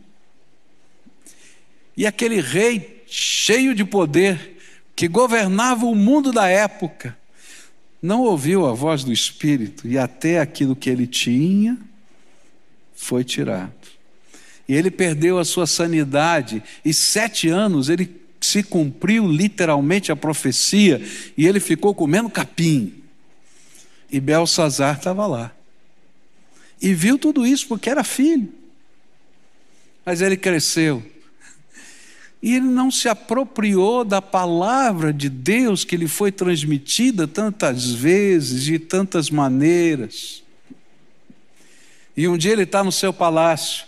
E 1.96 2.06
aquele 2.06 2.40
rei 2.40 3.04
cheio 3.06 3.74
de 3.74 3.84
poder, 3.84 4.51
que 4.94 5.08
governava 5.08 5.86
o 5.86 5.94
mundo 5.94 6.32
da 6.32 6.48
época, 6.48 7.16
não 8.00 8.22
ouviu 8.22 8.66
a 8.66 8.72
voz 8.72 9.04
do 9.04 9.12
Espírito 9.12 9.86
e 9.86 9.96
até 9.96 10.40
aquilo 10.40 10.74
que 10.76 10.90
ele 10.90 11.06
tinha 11.06 11.78
foi 12.94 13.24
tirado. 13.24 13.72
e 14.68 14.74
ele 14.74 14.90
perdeu 14.90 15.38
a 15.38 15.44
sua 15.44 15.66
sanidade, 15.66 16.62
e 16.84 16.94
sete 16.94 17.48
anos 17.48 17.88
ele 17.88 18.22
se 18.40 18.62
cumpriu 18.62 19.26
literalmente 19.26 20.10
a 20.10 20.16
profecia, 20.16 21.00
e 21.36 21.46
ele 21.46 21.60
ficou 21.60 21.94
comendo 21.94 22.30
capim. 22.30 22.94
E 24.10 24.20
Belsazar 24.20 24.98
estava 24.98 25.26
lá. 25.26 25.52
E 26.80 26.94
viu 26.94 27.18
tudo 27.18 27.46
isso 27.46 27.66
porque 27.68 27.90
era 27.90 28.04
filho. 28.04 28.52
Mas 30.04 30.20
ele 30.20 30.36
cresceu. 30.36 31.02
E 32.42 32.56
ele 32.56 32.66
não 32.66 32.90
se 32.90 33.08
apropriou 33.08 34.04
da 34.04 34.20
palavra 34.20 35.12
de 35.12 35.28
Deus 35.28 35.84
que 35.84 35.96
lhe 35.96 36.08
foi 36.08 36.32
transmitida 36.32 37.28
tantas 37.28 37.92
vezes, 37.92 38.64
de 38.64 38.80
tantas 38.80 39.30
maneiras. 39.30 40.42
E 42.16 42.26
um 42.26 42.36
dia 42.36 42.52
ele 42.52 42.64
está 42.64 42.82
no 42.82 42.90
seu 42.90 43.12
palácio 43.12 43.86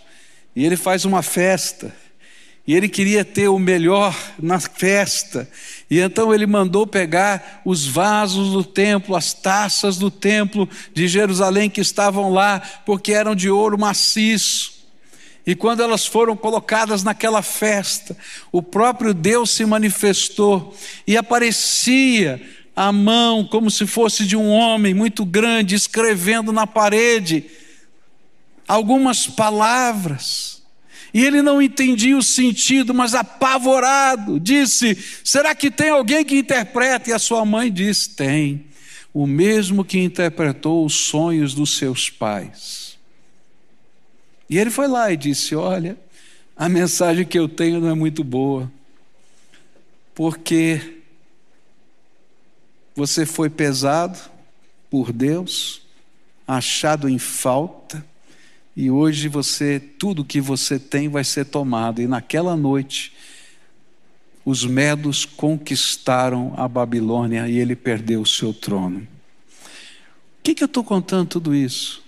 e 0.55 0.65
ele 0.65 0.77
faz 0.77 1.03
uma 1.03 1.21
festa. 1.21 1.93
E 2.67 2.73
ele 2.73 2.89
queria 2.89 3.23
ter 3.23 3.47
o 3.47 3.59
melhor 3.59 4.15
na 4.39 4.59
festa. 4.59 5.47
E 5.89 5.99
então 5.99 6.33
ele 6.33 6.47
mandou 6.47 6.87
pegar 6.87 7.61
os 7.63 7.85
vasos 7.85 8.53
do 8.53 8.63
templo, 8.63 9.15
as 9.15 9.33
taças 9.33 9.97
do 9.97 10.09
templo 10.09 10.67
de 10.93 11.07
Jerusalém 11.07 11.69
que 11.69 11.81
estavam 11.81 12.31
lá, 12.31 12.59
porque 12.85 13.11
eram 13.11 13.35
de 13.35 13.49
ouro 13.49 13.77
maciço. 13.77 14.74
E 15.45 15.53
quando 15.53 15.83
elas 15.83 16.05
foram 16.05 16.35
colocadas 16.35 17.03
naquela 17.03 17.41
festa, 17.41 18.17
o 18.51 18.63
próprio 18.63 19.13
Deus 19.13 19.51
se 19.51 19.65
manifestou 19.65 20.75
e 21.05 21.15
aparecia 21.15 22.41
a 22.75 22.91
mão 22.91 23.45
como 23.45 23.69
se 23.69 23.85
fosse 23.85 24.25
de 24.25 24.35
um 24.35 24.49
homem 24.49 24.93
muito 24.93 25.23
grande, 25.23 25.75
escrevendo 25.75 26.51
na 26.51 26.65
parede 26.65 27.45
algumas 28.67 29.27
palavras. 29.27 30.63
E 31.13 31.23
ele 31.23 31.41
não 31.41 31.61
entendia 31.61 32.17
o 32.17 32.23
sentido, 32.23 32.93
mas 32.93 33.13
apavorado, 33.13 34.39
disse: 34.39 34.97
Será 35.23 35.55
que 35.55 35.71
tem 35.71 35.89
alguém 35.89 36.25
que 36.25 36.37
interprete? 36.37 37.09
E 37.09 37.13
a 37.13 37.19
sua 37.19 37.45
mãe 37.45 37.71
disse: 37.71 38.09
Tem, 38.09 38.65
o 39.13 39.25
mesmo 39.25 39.85
que 39.85 39.97
interpretou 39.99 40.85
os 40.85 40.93
sonhos 40.93 41.53
dos 41.53 41.77
seus 41.77 42.09
pais. 42.09 42.84
E 44.49 44.57
ele 44.57 44.69
foi 44.69 44.87
lá 44.87 45.11
e 45.11 45.17
disse: 45.17 45.55
Olha, 45.55 45.97
a 46.55 46.69
mensagem 46.69 47.25
que 47.25 47.37
eu 47.37 47.49
tenho 47.49 47.81
não 47.81 47.89
é 47.89 47.93
muito 47.93 48.23
boa, 48.23 48.71
porque 50.13 51.01
você 52.95 53.25
foi 53.25 53.49
pesado 53.49 54.17
por 54.89 55.11
Deus, 55.11 55.81
achado 56.47 57.09
em 57.09 57.19
falta, 57.19 58.05
e 58.75 58.89
hoje 58.91 59.27
você, 59.27 59.79
tudo 59.79 60.23
que 60.23 60.39
você 60.39 60.79
tem 60.79 61.09
vai 61.09 61.23
ser 61.23 61.45
tomado. 61.45 62.01
E 62.01 62.07
naquela 62.07 62.55
noite, 62.55 63.13
os 64.45 64.63
medos 64.63 65.25
conquistaram 65.25 66.53
a 66.55 66.67
Babilônia 66.67 67.49
e 67.49 67.57
ele 67.57 67.75
perdeu 67.75 68.21
o 68.21 68.25
seu 68.25 68.53
trono. 68.53 68.99
O 68.99 70.43
que, 70.43 70.53
que 70.53 70.63
eu 70.63 70.67
estou 70.67 70.83
contando 70.83 71.27
tudo 71.27 71.55
isso? 71.55 72.04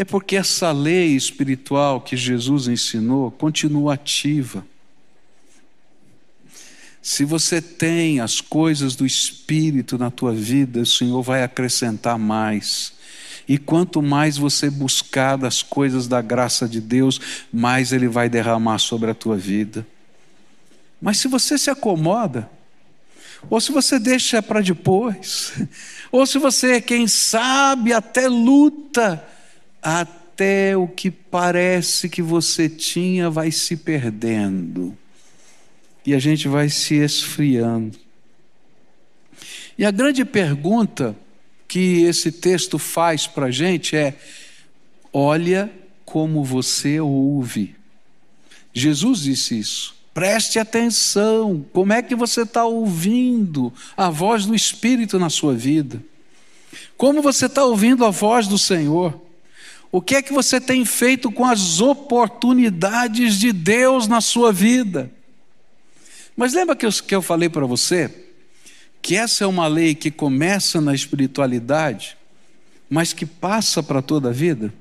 É 0.00 0.04
porque 0.04 0.34
essa 0.34 0.72
lei 0.72 1.14
espiritual 1.14 2.00
que 2.00 2.16
Jesus 2.16 2.68
ensinou 2.68 3.30
continua 3.30 3.92
ativa. 3.92 4.64
Se 7.02 7.22
você 7.22 7.60
tem 7.60 8.18
as 8.18 8.40
coisas 8.40 8.96
do 8.96 9.04
Espírito 9.04 9.98
na 9.98 10.10
tua 10.10 10.32
vida, 10.32 10.80
o 10.80 10.86
Senhor 10.86 11.20
vai 11.20 11.42
acrescentar 11.42 12.18
mais. 12.18 12.94
E 13.46 13.58
quanto 13.58 14.00
mais 14.00 14.38
você 14.38 14.70
buscar 14.70 15.36
das 15.36 15.62
coisas 15.62 16.08
da 16.08 16.22
graça 16.22 16.66
de 16.66 16.80
Deus, 16.80 17.20
mais 17.52 17.92
Ele 17.92 18.08
vai 18.08 18.30
derramar 18.30 18.78
sobre 18.78 19.10
a 19.10 19.14
tua 19.14 19.36
vida. 19.36 19.86
Mas 20.98 21.18
se 21.18 21.28
você 21.28 21.58
se 21.58 21.68
acomoda, 21.68 22.48
ou 23.50 23.60
se 23.60 23.70
você 23.70 23.98
deixa 23.98 24.40
para 24.40 24.62
depois, 24.62 25.52
ou 26.10 26.24
se 26.24 26.38
você, 26.38 26.80
quem 26.80 27.06
sabe, 27.06 27.92
até 27.92 28.28
luta 28.28 29.22
até 29.82 30.76
o 30.76 30.86
que 30.86 31.10
parece 31.10 32.08
que 32.08 32.22
você 32.22 32.68
tinha 32.68 33.30
vai 33.30 33.50
se 33.50 33.76
perdendo. 33.76 34.96
E 36.04 36.14
a 36.14 36.18
gente 36.18 36.48
vai 36.48 36.68
se 36.68 36.94
esfriando. 36.94 37.98
E 39.76 39.84
a 39.84 39.90
grande 39.90 40.24
pergunta 40.24 41.16
que 41.68 42.02
esse 42.02 42.32
texto 42.32 42.78
faz 42.78 43.26
para 43.26 43.46
a 43.46 43.50
gente 43.50 43.96
é: 43.96 44.18
olha 45.12 45.70
como 46.04 46.44
você 46.44 47.00
ouve. 47.00 47.76
Jesus 48.74 49.20
disse 49.20 49.58
isso. 49.58 49.94
Preste 50.12 50.58
atenção, 50.58 51.64
como 51.72 51.92
é 51.92 52.02
que 52.02 52.16
você 52.16 52.42
está 52.42 52.64
ouvindo 52.64 53.72
a 53.96 54.10
voz 54.10 54.44
do 54.44 54.54
Espírito 54.54 55.18
na 55.18 55.30
sua 55.30 55.54
vida? 55.54 56.02
Como 56.96 57.22
você 57.22 57.46
está 57.46 57.64
ouvindo 57.64 58.04
a 58.04 58.10
voz 58.10 58.48
do 58.48 58.58
Senhor? 58.58 59.29
O 59.92 60.00
que 60.00 60.14
é 60.14 60.22
que 60.22 60.32
você 60.32 60.60
tem 60.60 60.84
feito 60.84 61.32
com 61.32 61.44
as 61.44 61.80
oportunidades 61.80 63.34
de 63.34 63.52
Deus 63.52 64.06
na 64.06 64.20
sua 64.20 64.52
vida? 64.52 65.10
Mas 66.36 66.54
lembra 66.54 66.76
que 66.76 66.86
eu, 66.86 66.92
que 66.92 67.12
eu 67.14 67.20
falei 67.20 67.48
para 67.48 67.66
você 67.66 68.28
que 69.02 69.16
essa 69.16 69.42
é 69.44 69.46
uma 69.46 69.66
lei 69.66 69.94
que 69.94 70.10
começa 70.10 70.78
na 70.80 70.94
espiritualidade, 70.94 72.16
mas 72.88 73.12
que 73.12 73.26
passa 73.26 73.82
para 73.82 74.00
toda 74.02 74.28
a 74.28 74.32
vida? 74.32 74.72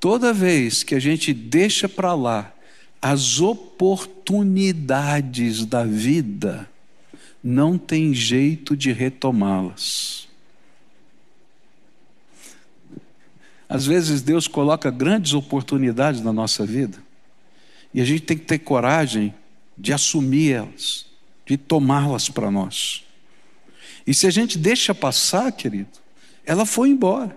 Toda 0.00 0.32
vez 0.32 0.82
que 0.82 0.94
a 0.94 1.00
gente 1.00 1.34
deixa 1.34 1.88
para 1.88 2.14
lá 2.14 2.52
as 3.00 3.40
oportunidades 3.40 5.64
da 5.64 5.84
vida, 5.84 6.68
não 7.42 7.78
tem 7.78 8.12
jeito 8.14 8.76
de 8.76 8.92
retomá-las. 8.92 10.27
Às 13.68 13.86
vezes 13.86 14.22
Deus 14.22 14.48
coloca 14.48 14.90
grandes 14.90 15.34
oportunidades 15.34 16.20
na 16.22 16.32
nossa 16.32 16.64
vida 16.64 16.98
e 17.92 18.00
a 18.00 18.04
gente 18.04 18.22
tem 18.22 18.38
que 18.38 18.44
ter 18.44 18.58
coragem 18.58 19.34
de 19.76 19.92
assumir 19.92 20.52
elas, 20.52 21.06
de 21.46 21.56
tomá-las 21.56 22.28
para 22.28 22.50
nós. 22.50 23.04
E 24.06 24.14
se 24.14 24.26
a 24.26 24.30
gente 24.30 24.58
deixa 24.58 24.94
passar, 24.94 25.52
querido, 25.52 25.90
ela 26.44 26.64
foi 26.64 26.88
embora. 26.88 27.36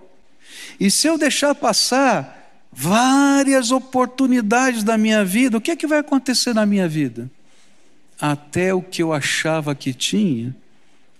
E 0.79 0.89
se 0.89 1.07
eu 1.07 1.17
deixar 1.17 1.53
passar 1.53 2.39
várias 2.71 3.71
oportunidades 3.71 4.83
da 4.83 4.97
minha 4.97 5.25
vida, 5.25 5.57
o 5.57 5.61
que 5.61 5.71
é 5.71 5.75
que 5.75 5.87
vai 5.87 5.99
acontecer 5.99 6.53
na 6.53 6.65
minha 6.65 6.87
vida? 6.87 7.29
Até 8.19 8.73
o 8.73 8.81
que 8.81 9.03
eu 9.03 9.11
achava 9.11 9.75
que 9.75 9.93
tinha 9.93 10.55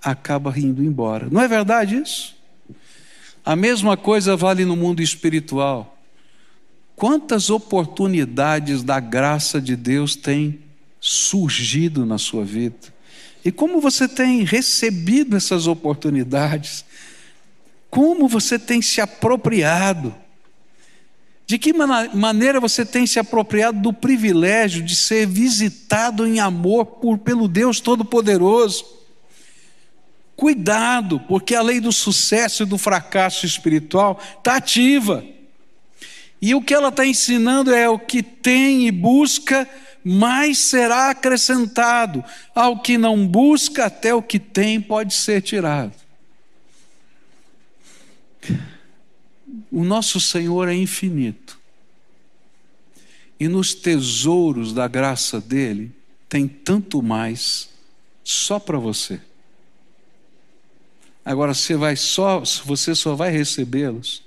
acaba 0.02 0.58
indo 0.58 0.84
embora. 0.84 1.28
Não 1.30 1.42
é 1.42 1.48
verdade 1.48 1.98
isso? 1.98 2.36
A 3.44 3.56
mesma 3.56 3.98
coisa 3.98 4.36
vale 4.36 4.66
no 4.66 4.76
mundo 4.76 5.02
espiritual. 5.02 5.98
Quantas 6.96 7.50
oportunidades 7.50 8.84
da 8.84 9.00
graça 9.00 9.60
de 9.60 9.76
Deus 9.76 10.16
têm 10.16 10.60
surgido 11.00 12.06
na 12.06 12.20
sua 12.20 12.46
vida? 12.46 12.94
E 13.44 13.52
como 13.52 13.82
você 13.82 14.08
tem 14.08 14.44
recebido 14.44 15.36
essas 15.36 15.66
oportunidades? 15.66 16.86
Como 17.90 18.28
você 18.28 18.60
tem 18.60 18.82
se 18.82 19.02
apropriado? 19.02 20.14
De 21.48 21.58
que 21.58 21.74
maneira 21.74 22.60
você 22.60 22.86
tem 22.86 23.08
se 23.08 23.20
apropriado 23.20 23.82
do 23.82 23.92
privilégio 23.92 24.84
de 24.84 24.96
ser 24.96 25.26
visitado 25.26 26.26
em 26.26 26.40
amor 26.40 26.86
por, 26.86 27.18
pelo 27.18 27.48
Deus 27.48 27.80
Todo-Poderoso? 27.80 29.01
Cuidado, 30.42 31.20
porque 31.20 31.54
a 31.54 31.62
lei 31.62 31.80
do 31.80 31.92
sucesso 31.92 32.64
e 32.64 32.66
do 32.66 32.76
fracasso 32.76 33.46
espiritual 33.46 34.20
está 34.40 34.56
ativa. 34.56 35.24
E 36.42 36.56
o 36.56 36.64
que 36.64 36.74
ela 36.74 36.88
está 36.88 37.06
ensinando 37.06 37.72
é 37.72 37.88
o 37.88 38.00
que 38.00 38.24
tem 38.24 38.88
e 38.88 38.92
busca, 38.92 39.70
mais 40.04 40.58
será 40.58 41.12
acrescentado. 41.12 42.26
Ao 42.56 42.80
que 42.80 42.98
não 42.98 43.28
busca, 43.28 43.86
até 43.86 44.16
o 44.16 44.24
que 44.24 44.40
tem 44.40 44.82
pode 44.82 45.14
ser 45.14 45.44
tirado. 45.44 45.94
O 49.72 49.84
nosso 49.84 50.20
Senhor 50.20 50.68
é 50.68 50.74
infinito. 50.74 51.60
E 53.40 53.48
nos 53.48 53.76
tesouros 53.76 54.74
da 54.74 54.88
graça 54.88 55.40
dele 55.40 55.92
tem 56.28 56.48
tanto 56.48 57.00
mais 57.04 57.70
só 58.24 58.58
para 58.58 58.80
você. 58.80 59.22
Agora 61.24 61.54
você 61.54 61.76
vai 61.76 61.96
só, 61.96 62.44
você 62.66 62.96
só 62.96 63.16
vai 63.16 63.32
recebê-los 63.32 64.24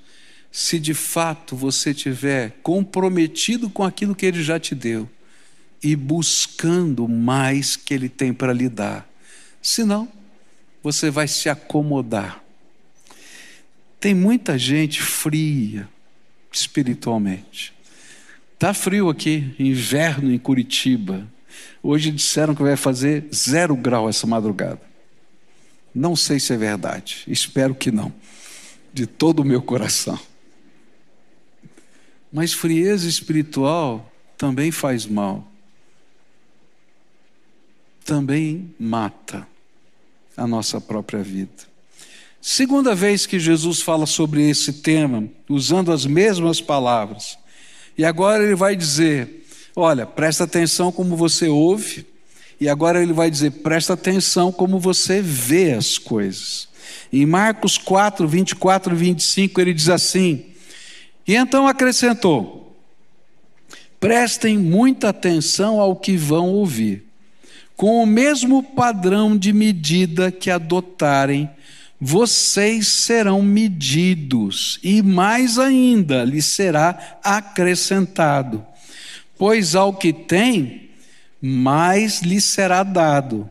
se 0.51 0.79
de 0.79 0.95
fato 0.95 1.57
você 1.57 1.93
tiver 1.93 2.59
comprometido 2.63 3.69
com 3.69 3.83
aquilo 3.83 4.15
que 4.15 4.25
ele 4.25 4.41
já 4.41 4.61
te 4.61 4.73
deu 4.73 5.11
e 5.83 5.97
buscando 5.97 7.09
mais 7.09 7.75
que 7.75 7.93
ele 7.93 8.09
tem 8.09 8.33
para 8.33 8.53
lhe 8.53 8.69
dar. 8.69 9.09
Senão, 9.61 10.09
você 10.81 11.11
vai 11.11 11.27
se 11.27 11.49
acomodar. 11.49 12.43
Tem 13.99 14.15
muita 14.15 14.57
gente 14.57 15.03
fria 15.03 15.89
espiritualmente. 16.53 17.73
Tá 18.57 18.73
frio 18.73 19.09
aqui, 19.09 19.55
inverno 19.59 20.33
em 20.33 20.39
Curitiba. 20.39 21.27
Hoje 21.83 22.13
disseram 22.13 22.55
que 22.55 22.63
vai 22.63 22.77
fazer 22.77 23.27
zero 23.35 23.75
grau 23.75 24.09
essa 24.09 24.27
madrugada. 24.27 24.94
Não 25.95 26.17
sei 26.17 26.41
se 26.41 26.53
é 26.53 26.57
verdade, 26.57 27.25
espero 27.29 27.75
que 27.75 27.93
não, 27.93 28.13
de 28.93 29.07
todo 29.07 29.41
o 29.41 29.45
meu 29.45 29.63
coração. 29.63 30.19
Mas 32.33 32.53
frieza 32.53 33.09
espiritual 33.09 34.13
também 34.37 34.73
faz 34.73 35.07
mal, 35.07 35.47
também 38.05 38.75
mata 38.79 39.47
a 40.37 40.47
nossa 40.47 40.81
própria 40.81 41.23
vida. 41.23 41.75
Segunda 42.41 42.95
vez 42.95 43.25
que 43.25 43.39
Jesus 43.39 43.81
fala 43.81 44.05
sobre 44.05 44.51
esse 44.51 44.75
tema, 44.75 45.29
usando 45.49 45.91
as 45.93 46.05
mesmas 46.05 46.61
palavras. 46.61 47.39
E 47.97 48.05
agora 48.05 48.43
ele 48.43 48.55
vai 48.55 48.77
dizer: 48.77 49.47
olha, 49.75 50.05
presta 50.05 50.45
atenção 50.45 50.93
como 50.93 51.17
você 51.17 51.49
ouve, 51.49 52.05
e 52.65 52.69
agora 52.69 53.03
ele 53.03 53.13
vai 53.13 53.31
dizer: 53.31 53.51
presta 53.51 53.93
atenção 53.93 54.51
como 54.51 54.79
você 54.79 55.21
vê 55.21 55.73
as 55.73 55.99
coisas. 55.99 56.67
Em 57.13 57.27
Marcos 57.27 57.77
4, 57.77 58.27
24 58.27 58.95
e 58.95 58.97
25, 58.97 59.61
ele 59.61 59.75
diz 59.75 59.91
assim: 59.91 60.47
E 61.29 61.35
então 61.35 61.69
acrescentou: 61.69 62.75
prestem 64.01 64.57
muita 64.57 65.11
atenção 65.11 65.79
ao 65.79 65.95
que 65.95 66.17
vão 66.17 66.49
ouvir. 66.49 67.05
Com 67.77 68.03
o 68.03 68.07
mesmo 68.07 68.63
padrão 68.63 69.37
de 69.37 69.53
medida 69.53 70.33
que 70.33 70.51
adotarem, 70.51 71.51
vocês 72.01 72.89
serão 72.89 73.43
medidos, 73.43 74.79
e 74.83 75.03
mais 75.03 75.59
ainda 75.59 76.25
lhes 76.25 76.47
será 76.47 77.19
acrescentado. 77.23 78.65
Pois 79.37 79.75
ao 79.75 79.93
que 79.93 80.15
tem, 80.15 80.84
mais 81.47 82.23
lhe 82.23 82.41
será 82.41 82.83
dado, 82.83 83.47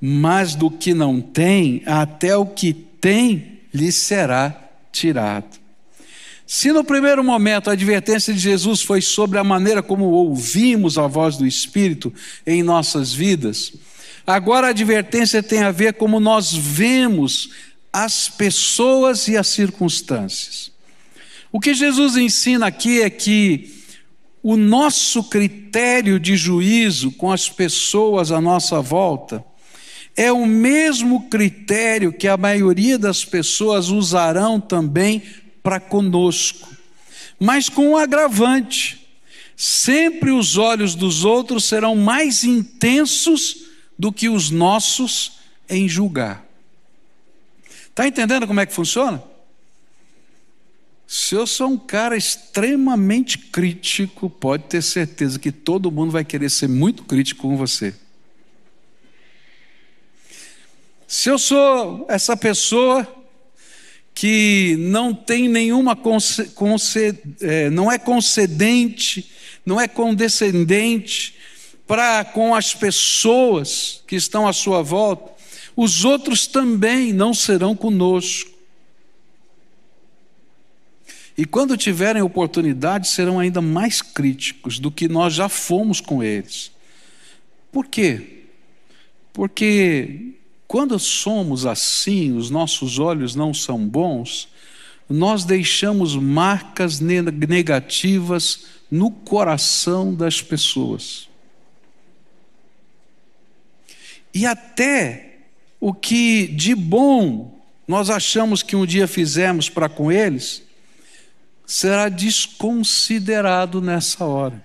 mas 0.00 0.56
do 0.56 0.68
que 0.68 0.92
não 0.92 1.20
tem, 1.20 1.80
até 1.86 2.36
o 2.36 2.44
que 2.44 2.72
tem 2.72 3.60
lhe 3.72 3.92
será 3.92 4.52
tirado. 4.90 5.60
Se 6.44 6.72
no 6.72 6.82
primeiro 6.82 7.22
momento 7.22 7.70
a 7.70 7.74
advertência 7.74 8.34
de 8.34 8.40
Jesus 8.40 8.82
foi 8.82 9.00
sobre 9.00 9.38
a 9.38 9.44
maneira 9.44 9.80
como 9.80 10.06
ouvimos 10.06 10.98
a 10.98 11.06
voz 11.06 11.36
do 11.36 11.46
Espírito 11.46 12.12
em 12.44 12.64
nossas 12.64 13.12
vidas, 13.12 13.74
agora 14.26 14.66
a 14.66 14.70
advertência 14.70 15.40
tem 15.40 15.60
a 15.60 15.70
ver 15.70 15.94
como 15.94 16.18
nós 16.18 16.52
vemos 16.52 17.50
as 17.92 18.28
pessoas 18.28 19.28
e 19.28 19.36
as 19.36 19.46
circunstâncias. 19.46 20.72
O 21.52 21.60
que 21.60 21.74
Jesus 21.74 22.16
ensina 22.16 22.66
aqui 22.66 23.00
é 23.00 23.08
que 23.08 23.79
o 24.42 24.56
nosso 24.56 25.24
critério 25.24 26.18
de 26.18 26.36
juízo 26.36 27.12
com 27.12 27.30
as 27.30 27.48
pessoas 27.48 28.32
à 28.32 28.40
nossa 28.40 28.80
volta 28.80 29.44
é 30.16 30.32
o 30.32 30.46
mesmo 30.46 31.28
critério 31.28 32.12
que 32.12 32.26
a 32.26 32.36
maioria 32.36 32.98
das 32.98 33.24
pessoas 33.24 33.88
usarão 33.88 34.60
também 34.60 35.22
para 35.62 35.78
conosco, 35.78 36.68
mas 37.38 37.68
com 37.68 37.90
um 37.90 37.96
agravante. 37.96 38.98
Sempre 39.56 40.30
os 40.30 40.56
olhos 40.56 40.94
dos 40.94 41.24
outros 41.24 41.64
serão 41.64 41.94
mais 41.94 42.44
intensos 42.44 43.66
do 43.98 44.10
que 44.10 44.28
os 44.28 44.50
nossos 44.50 45.32
em 45.68 45.86
julgar. 45.86 46.44
Está 47.88 48.06
entendendo 48.06 48.46
como 48.46 48.60
é 48.60 48.64
que 48.64 48.72
funciona? 48.72 49.22
Se 51.12 51.34
eu 51.34 51.44
sou 51.44 51.70
um 51.70 51.76
cara 51.76 52.16
extremamente 52.16 53.36
crítico, 53.36 54.30
pode 54.30 54.62
ter 54.68 54.80
certeza 54.80 55.40
que 55.40 55.50
todo 55.50 55.90
mundo 55.90 56.12
vai 56.12 56.24
querer 56.24 56.48
ser 56.48 56.68
muito 56.68 57.02
crítico 57.02 57.42
com 57.42 57.56
você. 57.56 57.92
Se 61.08 61.28
eu 61.28 61.36
sou 61.36 62.06
essa 62.08 62.36
pessoa 62.36 63.04
que 64.14 64.76
não 64.78 65.12
tem 65.12 65.48
nenhuma 65.48 65.98
é, 67.40 67.68
não 67.70 67.90
é 67.90 67.98
concedente, 67.98 69.32
não 69.66 69.80
é 69.80 69.88
condescendente 69.88 71.34
para 71.88 72.24
com 72.24 72.54
as 72.54 72.72
pessoas 72.72 74.00
que 74.06 74.14
estão 74.14 74.46
à 74.46 74.52
sua 74.52 74.80
volta, 74.80 75.32
os 75.74 76.04
outros 76.04 76.46
também 76.46 77.12
não 77.12 77.34
serão 77.34 77.74
conosco. 77.74 78.59
E 81.36 81.44
quando 81.44 81.76
tiverem 81.76 82.22
oportunidade, 82.22 83.08
serão 83.08 83.38
ainda 83.38 83.60
mais 83.60 84.02
críticos 84.02 84.78
do 84.78 84.90
que 84.90 85.08
nós 85.08 85.32
já 85.32 85.48
fomos 85.48 86.00
com 86.00 86.22
eles. 86.22 86.70
Por 87.72 87.86
quê? 87.86 88.44
Porque 89.32 90.34
quando 90.66 90.98
somos 90.98 91.66
assim, 91.66 92.36
os 92.36 92.50
nossos 92.50 92.98
olhos 92.98 93.34
não 93.34 93.54
são 93.54 93.78
bons, 93.86 94.48
nós 95.08 95.44
deixamos 95.44 96.14
marcas 96.14 97.00
negativas 97.00 98.66
no 98.90 99.10
coração 99.10 100.14
das 100.14 100.40
pessoas. 100.40 101.28
E 104.32 104.46
até 104.46 105.38
o 105.80 105.92
que 105.92 106.46
de 106.46 106.74
bom 106.74 107.58
nós 107.88 108.08
achamos 108.08 108.62
que 108.62 108.76
um 108.76 108.86
dia 108.86 109.08
fizemos 109.08 109.68
para 109.68 109.88
com 109.88 110.12
eles, 110.12 110.62
será 111.70 112.08
desconsiderado 112.08 113.80
nessa 113.80 114.24
hora. 114.24 114.60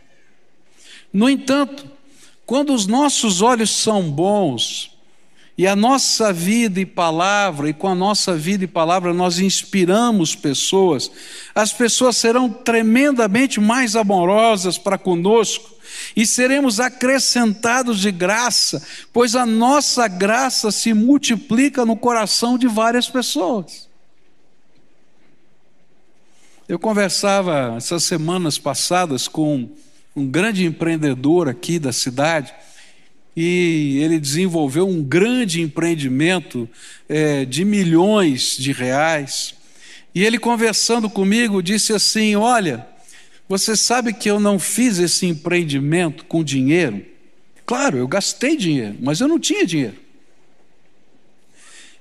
No 1.13 1.29
entanto, 1.29 1.87
quando 2.47 2.73
os 2.73 2.87
nossos 2.87 3.43
olhos 3.43 3.69
são 3.69 4.09
bons, 4.09 4.91
e 5.55 5.67
a 5.67 5.75
nossa 5.75 6.33
vida 6.33 6.79
e 6.79 6.85
palavra, 6.85 7.69
e 7.69 7.73
com 7.73 7.87
a 7.87 7.93
nossa 7.93 8.35
vida 8.35 8.63
e 8.63 8.67
palavra 8.67 9.13
nós 9.13 9.37
inspiramos 9.37 10.35
pessoas, 10.35 11.11
as 11.53 11.71
pessoas 11.71 12.17
serão 12.17 12.49
tremendamente 12.49 13.59
mais 13.59 13.95
amorosas 13.95 14.75
para 14.79 14.97
conosco, 14.97 15.75
e 16.15 16.25
seremos 16.25 16.79
acrescentados 16.79 17.99
de 17.99 18.11
graça, 18.11 18.83
pois 19.13 19.35
a 19.35 19.45
nossa 19.45 20.07
graça 20.07 20.71
se 20.71 20.91
multiplica 20.91 21.85
no 21.85 21.95
coração 21.95 22.57
de 22.57 22.67
várias 22.67 23.07
pessoas. 23.07 23.84
Eu 26.67 26.79
conversava 26.79 27.75
essas 27.77 28.03
semanas 28.03 28.57
passadas 28.57 29.27
com 29.27 29.69
um 30.15 30.25
grande 30.25 30.65
empreendedor 30.65 31.47
aqui 31.47 31.77
da 31.77 31.93
cidade, 31.93 32.51
e 33.35 33.99
ele 34.01 34.17
desenvolveu 34.17 34.87
um 34.87 35.03
grande 35.03 35.61
empreendimento 35.61 36.67
é, 37.07 37.45
de 37.45 37.63
milhões 37.63 38.57
de 38.57 38.71
reais. 38.71 39.53
E 40.13 40.23
ele 40.23 40.39
conversando 40.39 41.07
comigo 41.07 41.61
disse 41.61 41.93
assim: 41.93 42.35
Olha, 42.35 42.87
você 43.47 43.75
sabe 43.75 44.11
que 44.11 44.27
eu 44.27 44.39
não 44.39 44.57
fiz 44.57 44.97
esse 44.97 45.27
empreendimento 45.27 46.25
com 46.25 46.43
dinheiro? 46.43 47.05
Claro, 47.63 47.97
eu 47.97 48.07
gastei 48.07 48.57
dinheiro, 48.57 48.95
mas 49.01 49.19
eu 49.19 49.27
não 49.27 49.39
tinha 49.39 49.67
dinheiro. 49.67 49.97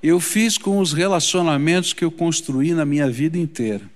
Eu 0.01 0.19
fiz 0.19 0.57
com 0.57 0.79
os 0.79 0.91
relacionamentos 0.91 1.93
que 1.93 2.03
eu 2.03 2.09
construí 2.09 2.73
na 2.73 2.85
minha 2.85 3.09
vida 3.11 3.37
inteira. 3.37 3.93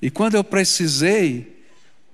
E 0.00 0.10
quando 0.10 0.34
eu 0.34 0.44
precisei, 0.44 1.56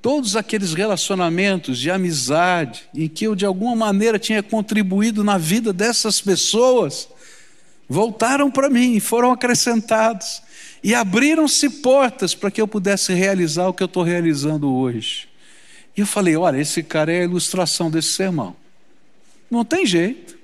todos 0.01 0.37
aqueles 0.37 0.75
relacionamentos 0.75 1.79
de 1.79 1.90
amizade, 1.90 2.83
em 2.95 3.09
que 3.09 3.27
eu 3.27 3.35
de 3.35 3.47
alguma 3.47 3.75
maneira 3.75 4.18
tinha 4.18 4.42
contribuído 4.42 5.23
na 5.23 5.38
vida 5.38 5.73
dessas 5.73 6.21
pessoas, 6.21 7.09
voltaram 7.88 8.51
para 8.51 8.71
mim 8.71 8.99
foram 9.01 9.33
acrescentados. 9.33 10.42
E 10.85 10.95
abriram-se 10.95 11.71
portas 11.71 12.35
para 12.35 12.51
que 12.51 12.61
eu 12.61 12.66
pudesse 12.66 13.14
realizar 13.14 13.68
o 13.68 13.75
que 13.75 13.83
eu 13.83 13.87
estou 13.87 14.03
realizando 14.03 14.73
hoje. 14.75 15.29
E 15.97 16.01
eu 16.01 16.07
falei: 16.07 16.37
olha, 16.37 16.59
esse 16.59 16.83
cara 16.83 17.12
é 17.12 17.21
a 17.21 17.25
ilustração 17.25 17.88
desse 17.88 18.09
sermão. 18.09 18.57
Não 19.49 19.64
tem 19.64 19.87
jeito. 19.87 20.37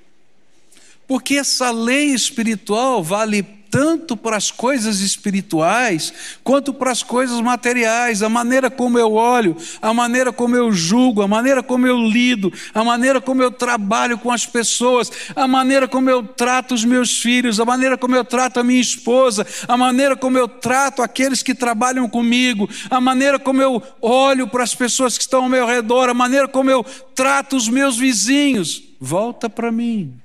Porque 1.07 1.35
essa 1.35 1.71
lei 1.71 2.13
espiritual 2.13 3.03
vale 3.03 3.43
tanto 3.69 4.17
para 4.17 4.35
as 4.35 4.51
coisas 4.51 4.99
espirituais 4.99 6.13
quanto 6.43 6.73
para 6.73 6.91
as 6.91 7.03
coisas 7.03 7.39
materiais, 7.41 8.23
a 8.23 8.29
maneira 8.29 8.69
como 8.69 8.97
eu 8.97 9.13
olho, 9.13 9.55
a 9.81 9.93
maneira 9.93 10.31
como 10.31 10.55
eu 10.55 10.71
julgo, 10.71 11.21
a 11.21 11.27
maneira 11.27 11.61
como 11.61 11.87
eu 11.87 11.97
lido, 11.97 12.51
a 12.73 12.83
maneira 12.83 13.21
como 13.21 13.41
eu 13.41 13.51
trabalho 13.51 14.17
com 14.17 14.31
as 14.31 14.45
pessoas, 14.45 15.11
a 15.35 15.47
maneira 15.47 15.87
como 15.87 16.09
eu 16.09 16.23
trato 16.23 16.73
os 16.73 16.83
meus 16.83 17.21
filhos, 17.21 17.59
a 17.59 17.65
maneira 17.65 17.97
como 17.97 18.15
eu 18.15 18.25
trato 18.25 18.59
a 18.59 18.63
minha 18.63 18.81
esposa, 18.81 19.45
a 19.67 19.77
maneira 19.77 20.15
como 20.15 20.37
eu 20.37 20.47
trato 20.47 21.01
aqueles 21.01 21.43
que 21.43 21.53
trabalham 21.53 22.07
comigo, 22.09 22.69
a 22.89 22.99
maneira 22.99 23.39
como 23.39 23.61
eu 23.61 23.81
olho 24.01 24.47
para 24.47 24.63
as 24.63 24.73
pessoas 24.73 25.17
que 25.17 25.23
estão 25.23 25.43
ao 25.43 25.49
meu 25.49 25.65
redor, 25.65 26.09
a 26.09 26.13
maneira 26.13 26.47
como 26.47 26.69
eu 26.69 26.83
trato 27.15 27.55
os 27.55 27.67
meus 27.67 27.97
vizinhos. 27.97 28.83
Volta 28.99 29.49
para 29.49 29.71
mim. 29.71 30.19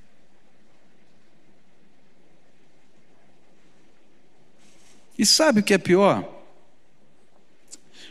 E 5.19 5.25
sabe 5.25 5.61
o 5.61 5.63
que 5.63 5.75
é 5.75 5.79
pior? 5.79 6.29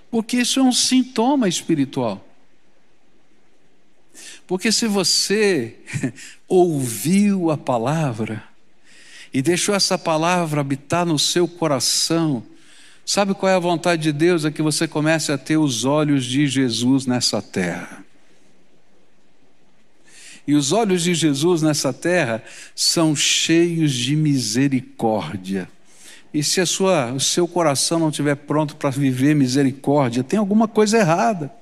Porque 0.10 0.38
isso 0.38 0.60
é 0.60 0.63
um 0.63 0.72
sintoma 0.72 1.48
espiritual. 1.48 2.24
Porque 4.46 4.72
se 4.72 4.88
você 4.88 5.78
ouviu 6.48 7.50
a 7.50 7.58
palavra 7.58 8.44
e 9.34 9.42
deixou 9.42 9.74
essa 9.74 9.98
palavra 9.98 10.62
habitar 10.62 11.06
no 11.06 11.18
seu 11.18 11.48
coração, 11.48 12.44
sabe 13.06 13.34
qual 13.34 13.52
é 13.52 13.56
a 13.56 13.60
vontade 13.60 14.04
de 14.04 14.12
Deus? 14.12 14.46
É 14.46 14.52
que 14.52 14.62
você 14.62 14.88
comece 14.88 15.32
a 15.32 15.38
ter 15.38 15.58
os 15.58 15.86
olhos 15.86 16.26
de 16.26 16.46
Jesus 16.46 17.06
nessa 17.06 17.42
terra. 17.42 18.04
E 20.46 20.54
os 20.54 20.72
olhos 20.72 21.04
de 21.04 21.16
Jesus 21.16 21.62
nessa 21.62 21.94
terra 21.94 22.44
são 22.76 23.16
cheios 23.16 23.94
de 23.94 24.16
misericórdia. 24.16 25.70
E 26.34 26.43
se 26.43 26.60
a 26.60 26.65
sua, 26.65 27.13
o 27.13 27.19
seu 27.19 27.48
coração 27.48 28.00
não 28.00 28.10
estiver 28.10 28.36
pronto 28.36 28.76
para 28.76 28.89
viver 28.89 29.36
misericórdia, 29.36 30.24
tem 30.24 30.39
alguma 30.39 30.67
coisa 30.67 30.98
errada. 30.98 31.54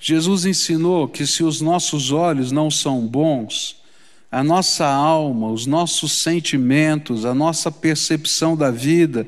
Jesus 0.00 0.46
ensinou 0.46 1.06
que 1.06 1.26
se 1.26 1.42
os 1.44 1.60
nossos 1.60 2.12
olhos 2.12 2.50
não 2.50 2.70
são 2.70 3.06
bons, 3.06 3.76
a 4.30 4.42
nossa 4.42 4.86
alma, 4.86 5.50
os 5.50 5.66
nossos 5.66 6.22
sentimentos, 6.22 7.24
a 7.24 7.34
nossa 7.34 7.70
percepção 7.70 8.56
da 8.56 8.70
vida, 8.70 9.26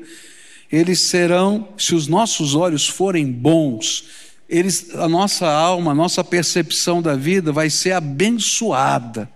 eles 0.71 1.01
serão, 1.01 1.67
se 1.77 1.93
os 1.93 2.07
nossos 2.07 2.55
olhos 2.55 2.87
forem 2.87 3.31
bons, 3.31 4.05
eles, 4.47 4.95
a 4.95 5.07
nossa 5.07 5.47
alma, 5.47 5.91
a 5.91 5.95
nossa 5.95 6.23
percepção 6.23 7.01
da 7.01 7.15
vida 7.15 7.51
vai 7.51 7.69
ser 7.69 7.91
abençoada. 7.91 9.29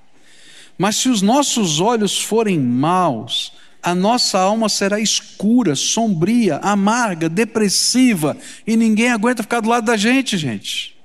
Mas 0.77 0.97
se 0.97 1.09
os 1.09 1.21
nossos 1.21 1.79
olhos 1.79 2.21
forem 2.21 2.59
maus, 2.59 3.53
a 3.81 3.93
nossa 3.93 4.39
alma 4.39 4.67
será 4.67 4.99
escura, 4.99 5.75
sombria, 5.75 6.57
amarga, 6.57 7.29
depressiva, 7.29 8.35
e 8.65 8.75
ninguém 8.75 9.11
aguenta 9.11 9.43
ficar 9.43 9.61
do 9.61 9.69
lado 9.69 9.85
da 9.85 9.95
gente, 9.95 10.37
gente. 10.37 10.97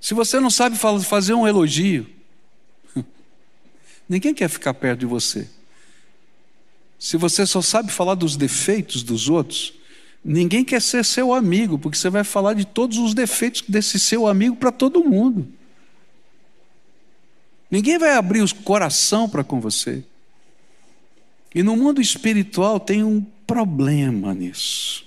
Se 0.00 0.14
você 0.14 0.40
não 0.40 0.48
sabe 0.48 0.76
fazer 1.04 1.34
um 1.34 1.46
elogio, 1.46 2.08
ninguém 4.08 4.32
quer 4.32 4.48
ficar 4.48 4.72
perto 4.72 5.00
de 5.00 5.06
você. 5.06 5.46
Se 6.98 7.16
você 7.16 7.46
só 7.46 7.60
sabe 7.60 7.92
falar 7.92 8.14
dos 8.14 8.36
defeitos 8.36 9.02
dos 9.02 9.28
outros, 9.28 9.74
ninguém 10.24 10.64
quer 10.64 10.80
ser 10.80 11.04
seu 11.04 11.32
amigo, 11.32 11.78
porque 11.78 11.98
você 11.98 12.08
vai 12.08 12.24
falar 12.24 12.54
de 12.54 12.64
todos 12.64 12.96
os 12.96 13.12
defeitos 13.12 13.62
desse 13.68 14.00
seu 14.00 14.26
amigo 14.26 14.56
para 14.56 14.72
todo 14.72 15.04
mundo. 15.04 15.59
Ninguém 17.70 17.98
vai 17.98 18.14
abrir 18.14 18.42
o 18.42 18.54
coração 18.56 19.28
para 19.28 19.44
com 19.44 19.60
você. 19.60 20.02
E 21.54 21.62
no 21.62 21.76
mundo 21.76 22.00
espiritual 22.00 22.80
tem 22.80 23.04
um 23.04 23.24
problema 23.46 24.34
nisso. 24.34 25.04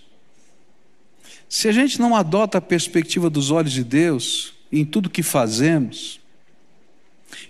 Se 1.49 1.67
a 1.67 1.71
gente 1.71 1.99
não 1.99 2.15
adota 2.15 2.57
a 2.57 2.61
perspectiva 2.61 3.29
dos 3.29 3.51
olhos 3.51 3.73
de 3.73 3.83
Deus, 3.83 4.53
em 4.71 4.83
tudo 4.83 5.09
que 5.09 5.21
fazemos. 5.21 6.19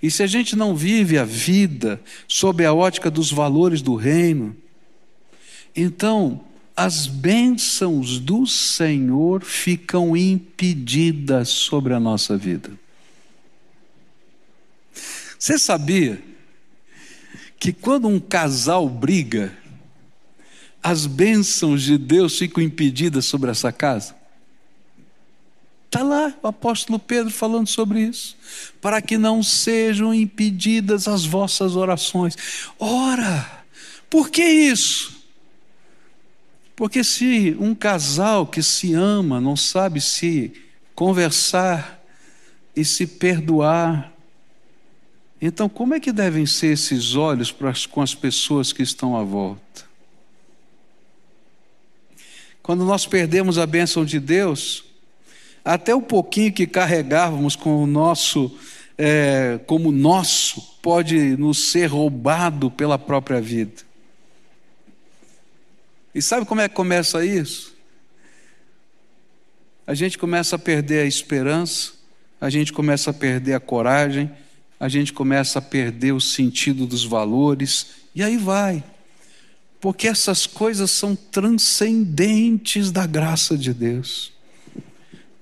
E 0.01 0.11
se 0.11 0.21
a 0.21 0.27
gente 0.27 0.55
não 0.55 0.75
vive 0.75 1.17
a 1.17 1.23
vida 1.23 2.01
sob 2.27 2.65
a 2.65 2.73
ótica 2.73 3.09
dos 3.09 3.31
valores 3.31 3.81
do 3.81 3.95
reino, 3.95 4.55
então 5.75 6.41
as 6.75 7.07
bênçãos 7.07 8.19
do 8.19 8.45
Senhor 8.45 9.43
ficam 9.43 10.17
impedidas 10.17 11.49
sobre 11.49 11.93
a 11.93 11.99
nossa 11.99 12.35
vida. 12.35 12.71
Você 15.43 15.59
sabia 15.59 16.23
que 17.59 17.73
quando 17.73 18.07
um 18.07 18.17
casal 18.17 18.87
briga, 18.87 19.51
as 20.81 21.05
bênçãos 21.05 21.83
de 21.83 21.97
Deus 21.97 22.37
ficam 22.37 22.63
impedidas 22.63 23.25
sobre 23.25 23.51
essa 23.51 23.69
casa? 23.69 24.15
Está 25.85 26.01
lá 26.01 26.33
o 26.41 26.47
apóstolo 26.47 26.97
Pedro 26.97 27.29
falando 27.29 27.67
sobre 27.67 27.99
isso. 27.99 28.37
Para 28.79 29.01
que 29.01 29.17
não 29.17 29.43
sejam 29.43 30.13
impedidas 30.13 31.09
as 31.09 31.25
vossas 31.25 31.75
orações. 31.75 32.37
Ora, 32.79 33.65
por 34.09 34.29
que 34.29 34.45
isso? 34.45 35.25
Porque 36.73 37.03
se 37.03 37.53
um 37.59 37.75
casal 37.75 38.47
que 38.47 38.63
se 38.63 38.93
ama 38.93 39.41
não 39.41 39.57
sabe 39.57 39.99
se 39.99 40.53
conversar 40.95 42.01
e 42.73 42.85
se 42.85 43.05
perdoar, 43.05 44.12
então 45.45 45.67
como 45.67 45.93
é 45.93 45.99
que 45.99 46.11
devem 46.11 46.45
ser 46.45 46.67
esses 46.67 47.15
olhos 47.15 47.53
com 47.89 48.01
as 48.01 48.15
pessoas 48.15 48.71
que 48.71 48.81
estão 48.81 49.17
à 49.17 49.23
volta? 49.23 49.83
Quando 52.61 52.85
nós 52.85 53.05
perdemos 53.05 53.57
a 53.57 53.65
bênção 53.65 54.05
de 54.05 54.21
Deus, 54.21 54.85
até 55.65 55.93
o 55.93 56.01
pouquinho 56.01 56.53
que 56.53 56.65
carregávamos 56.65 57.57
com 57.57 57.83
o 57.83 57.85
nosso, 57.85 58.57
é, 58.97 59.59
como 59.67 59.91
nosso, 59.91 60.61
pode 60.81 61.35
nos 61.35 61.71
ser 61.71 61.87
roubado 61.87 62.71
pela 62.71 62.97
própria 62.97 63.41
vida. 63.41 63.81
E 66.15 66.21
sabe 66.21 66.45
como 66.45 66.61
é 66.61 66.69
que 66.69 66.75
começa 66.75 67.25
isso? 67.25 67.75
A 69.85 69.93
gente 69.93 70.17
começa 70.17 70.55
a 70.55 70.59
perder 70.59 71.01
a 71.01 71.05
esperança, 71.05 71.91
a 72.39 72.49
gente 72.49 72.71
começa 72.71 73.09
a 73.09 73.13
perder 73.13 73.55
a 73.55 73.59
coragem, 73.59 74.31
a 74.79 74.89
gente 74.89 75.13
começa 75.13 75.59
a 75.59 75.61
perder 75.61 76.13
o 76.13 76.21
sentido 76.21 76.85
dos 76.85 77.05
valores, 77.05 77.87
e 78.13 78.21
aí 78.21 78.37
vai. 78.37 78.83
Porque 79.79 80.07
essas 80.07 80.45
coisas 80.45 80.91
são 80.91 81.15
transcendentes 81.15 82.91
da 82.91 83.05
graça 83.05 83.57
de 83.57 83.73
Deus. 83.73 84.31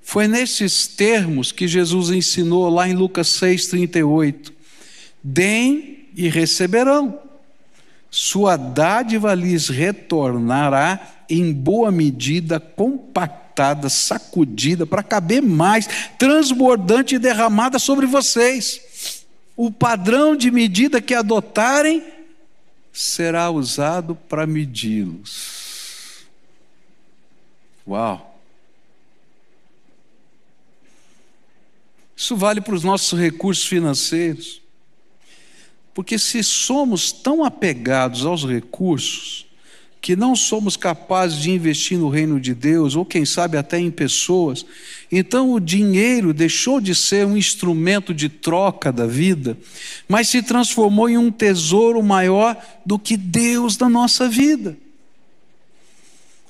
Foi 0.01 0.27
nesses 0.27 0.87
termos 0.87 1.51
que 1.51 1.67
Jesus 1.67 2.09
ensinou 2.09 2.69
lá 2.69 2.87
em 2.87 2.93
Lucas 2.93 3.27
6,38: 3.39 4.51
Deem 5.23 6.09
e 6.15 6.27
receberão, 6.27 7.19
sua 8.09 8.57
dádiva 8.57 9.33
lhes 9.33 9.69
retornará 9.69 10.99
em 11.29 11.53
boa 11.53 11.89
medida, 11.91 12.59
compactada, 12.59 13.87
sacudida, 13.87 14.85
para 14.85 15.01
caber 15.01 15.41
mais, 15.41 15.87
transbordante 16.19 17.15
e 17.15 17.19
derramada 17.19 17.79
sobre 17.79 18.05
vocês. 18.05 18.81
O 19.63 19.69
padrão 19.69 20.35
de 20.35 20.49
medida 20.49 20.99
que 20.99 21.13
adotarem 21.13 22.03
será 22.91 23.51
usado 23.51 24.15
para 24.15 24.47
medi-los. 24.47 26.25
Uau! 27.87 28.41
Isso 32.17 32.35
vale 32.35 32.59
para 32.59 32.73
os 32.73 32.83
nossos 32.83 33.19
recursos 33.19 33.67
financeiros. 33.67 34.63
Porque 35.93 36.17
se 36.17 36.41
somos 36.41 37.11
tão 37.11 37.43
apegados 37.43 38.25
aos 38.25 38.43
recursos, 38.43 39.45
que 40.01 40.15
não 40.15 40.35
somos 40.35 40.75
capazes 40.75 41.37
de 41.37 41.51
investir 41.51 41.97
no 41.97 42.09
reino 42.09 42.39
de 42.39 42.55
Deus, 42.55 42.95
ou 42.95 43.05
quem 43.05 43.23
sabe 43.23 43.55
até 43.55 43.79
em 43.79 43.91
pessoas, 43.91 44.65
então 45.11 45.53
o 45.53 45.59
dinheiro 45.59 46.33
deixou 46.33 46.81
de 46.81 46.95
ser 46.95 47.27
um 47.27 47.37
instrumento 47.37 48.11
de 48.11 48.27
troca 48.27 48.91
da 48.91 49.05
vida, 49.05 49.55
mas 50.09 50.27
se 50.27 50.41
transformou 50.41 51.07
em 51.07 51.19
um 51.19 51.29
tesouro 51.29 52.01
maior 52.01 52.57
do 52.83 52.97
que 52.97 53.15
Deus 53.15 53.77
da 53.77 53.87
nossa 53.87 54.27
vida. 54.27 54.75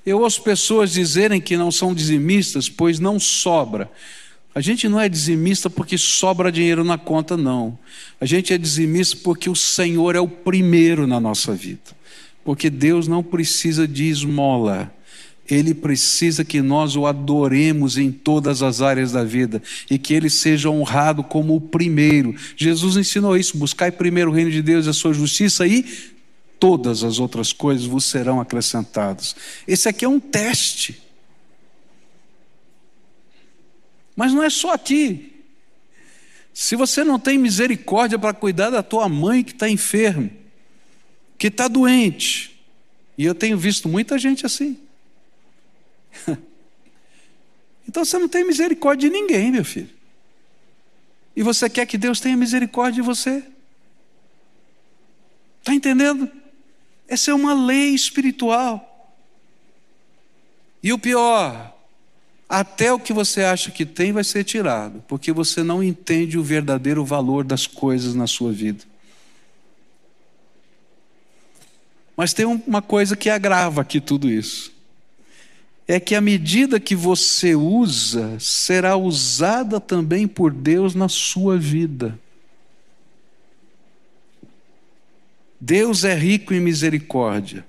Eu 0.05 0.21
ouço 0.21 0.41
pessoas 0.41 0.93
dizerem 0.93 1.41
que 1.41 1.57
não 1.57 1.71
são 1.71 1.93
dizimistas, 1.93 2.69
pois 2.69 2.99
não 2.99 3.19
sobra. 3.19 3.91
A 4.55 4.61
gente 4.61 4.87
não 4.87 4.99
é 4.99 5.07
dizimista 5.07 5.69
porque 5.69 5.97
sobra 5.97 6.51
dinheiro 6.51 6.83
na 6.83 6.97
conta, 6.97 7.35
não. 7.35 7.77
A 8.19 8.25
gente 8.25 8.53
é 8.53 8.57
dizimista 8.57 9.17
porque 9.23 9.49
o 9.49 9.55
Senhor 9.55 10.15
é 10.15 10.19
o 10.19 10.27
primeiro 10.27 11.05
na 11.05 11.19
nossa 11.19 11.53
vida. 11.53 12.00
Porque 12.43 12.69
Deus 12.69 13.07
não 13.07 13.23
precisa 13.23 13.87
de 13.87 14.05
esmola. 14.09 14.93
Ele 15.49 15.73
precisa 15.73 16.45
que 16.45 16.61
nós 16.61 16.95
o 16.95 17.05
adoremos 17.05 17.97
em 17.97 18.11
todas 18.11 18.63
as 18.63 18.81
áreas 18.81 19.11
da 19.11 19.23
vida 19.23 19.61
e 19.89 19.99
que 19.99 20.13
ele 20.13 20.29
seja 20.29 20.69
honrado 20.69 21.23
como 21.23 21.55
o 21.55 21.61
primeiro. 21.61 22.33
Jesus 22.55 22.95
ensinou 22.95 23.35
isso: 23.35 23.57
buscai 23.57 23.91
primeiro 23.91 24.31
o 24.31 24.33
reino 24.33 24.49
de 24.49 24.61
Deus 24.61 24.85
e 24.85 24.89
a 24.89 24.93
sua 24.93 25.13
justiça 25.13 25.67
e 25.67 25.83
todas 26.57 27.03
as 27.03 27.19
outras 27.19 27.51
coisas 27.51 27.85
vos 27.85 28.05
serão 28.05 28.39
acrescentadas. 28.39 29.35
Esse 29.67 29.89
aqui 29.89 30.05
é 30.05 30.07
um 30.07 30.19
teste. 30.19 31.01
Mas 34.15 34.31
não 34.31 34.43
é 34.43 34.49
só 34.49 34.73
aqui. 34.73 35.33
Se 36.53 36.75
você 36.75 37.03
não 37.03 37.17
tem 37.17 37.37
misericórdia 37.37 38.19
para 38.19 38.33
cuidar 38.33 38.69
da 38.69 38.83
tua 38.83 39.09
mãe 39.09 39.43
que 39.43 39.51
está 39.51 39.69
enferma, 39.69 40.29
que 41.41 41.47
está 41.47 41.67
doente, 41.67 42.55
e 43.17 43.25
eu 43.25 43.33
tenho 43.33 43.57
visto 43.57 43.89
muita 43.89 44.19
gente 44.19 44.45
assim. 44.45 44.77
Então 47.89 48.05
você 48.05 48.17
não 48.19 48.29
tem 48.29 48.45
misericórdia 48.45 49.09
de 49.09 49.13
ninguém, 49.13 49.51
meu 49.51 49.65
filho. 49.65 49.89
E 51.35 51.41
você 51.43 51.69
quer 51.69 51.85
que 51.85 51.97
Deus 51.97 52.21
tenha 52.21 52.37
misericórdia 52.37 53.01
de 53.01 53.05
você? 53.05 53.43
Está 55.59 55.73
entendendo? 55.73 56.31
Essa 57.05 57.31
é 57.31 57.33
uma 57.33 57.53
lei 57.53 57.89
espiritual. 57.89 59.11
E 60.81 60.93
o 60.93 60.99
pior, 60.99 61.75
até 62.47 62.93
o 62.93 62.99
que 62.99 63.11
você 63.11 63.41
acha 63.43 63.71
que 63.71 63.85
tem 63.85 64.13
vai 64.13 64.23
ser 64.23 64.45
tirado, 64.45 65.03
porque 65.05 65.33
você 65.33 65.63
não 65.63 65.83
entende 65.83 66.37
o 66.37 66.43
verdadeiro 66.43 67.03
valor 67.03 67.43
das 67.43 67.67
coisas 67.67 68.13
na 68.13 68.27
sua 68.27 68.53
vida. 68.53 68.90
Mas 72.15 72.33
tem 72.33 72.45
uma 72.45 72.81
coisa 72.81 73.15
que 73.15 73.29
agrava 73.29 73.81
aqui 73.81 73.99
tudo 73.99 74.29
isso. 74.29 74.71
É 75.87 75.99
que 75.99 76.15
a 76.15 76.21
medida 76.21 76.79
que 76.79 76.95
você 76.95 77.55
usa 77.55 78.37
será 78.39 78.95
usada 78.95 79.79
também 79.79 80.27
por 80.27 80.51
Deus 80.51 80.93
na 80.93 81.09
sua 81.09 81.57
vida. 81.57 82.17
Deus 85.59 86.03
é 86.03 86.15
rico 86.15 86.53
em 86.53 86.59
misericórdia 86.59 87.65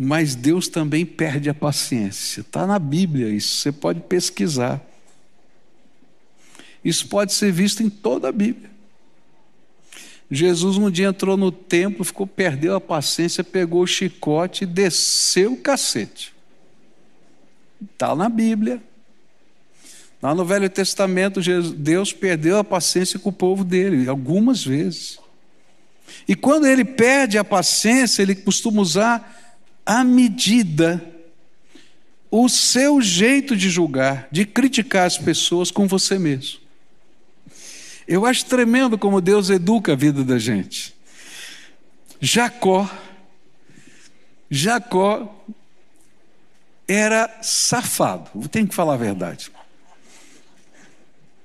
mas 0.00 0.36
Deus 0.36 0.68
também 0.68 1.04
perde 1.04 1.50
a 1.50 1.54
paciência. 1.54 2.42
Está 2.42 2.64
na 2.64 2.78
Bíblia 2.78 3.30
isso, 3.30 3.56
você 3.56 3.72
pode 3.72 4.00
pesquisar. 4.02 4.80
Isso 6.84 7.08
pode 7.08 7.32
ser 7.32 7.50
visto 7.50 7.82
em 7.82 7.90
toda 7.90 8.28
a 8.28 8.32
Bíblia. 8.32 8.70
Jesus 10.30 10.76
um 10.76 10.90
dia 10.90 11.08
entrou 11.08 11.36
no 11.36 11.50
templo, 11.50 12.04
ficou, 12.04 12.26
perdeu 12.26 12.76
a 12.76 12.80
paciência, 12.80 13.42
pegou 13.42 13.82
o 13.82 13.86
chicote 13.86 14.64
e 14.64 14.66
desceu 14.66 15.54
o 15.54 15.56
cacete. 15.56 16.34
Está 17.82 18.14
na 18.14 18.28
Bíblia. 18.28 18.82
Lá 20.20 20.34
no 20.34 20.44
Velho 20.44 20.68
Testamento, 20.68 21.40
Deus 21.76 22.12
perdeu 22.12 22.58
a 22.58 22.64
paciência 22.64 23.18
com 23.18 23.30
o 23.30 23.32
povo 23.32 23.64
dele, 23.64 24.08
algumas 24.08 24.64
vezes. 24.64 25.18
E 26.26 26.34
quando 26.34 26.66
ele 26.66 26.84
perde 26.84 27.38
a 27.38 27.44
paciência, 27.44 28.22
ele 28.22 28.34
costuma 28.34 28.82
usar 28.82 29.56
à 29.86 30.02
medida 30.04 31.02
o 32.30 32.48
seu 32.48 33.00
jeito 33.00 33.56
de 33.56 33.70
julgar, 33.70 34.28
de 34.30 34.44
criticar 34.44 35.06
as 35.06 35.16
pessoas 35.16 35.70
com 35.70 35.86
você 35.86 36.18
mesmo. 36.18 36.67
Eu 38.08 38.24
acho 38.24 38.46
tremendo 38.46 38.96
como 38.96 39.20
Deus 39.20 39.50
educa 39.50 39.92
a 39.92 39.94
vida 39.94 40.24
da 40.24 40.38
gente. 40.38 40.94
Jacó, 42.18 42.90
Jacó 44.50 45.44
era 46.88 47.38
safado, 47.42 48.30
tenho 48.48 48.66
que 48.66 48.74
falar 48.74 48.94
a 48.94 48.96
verdade. 48.96 49.52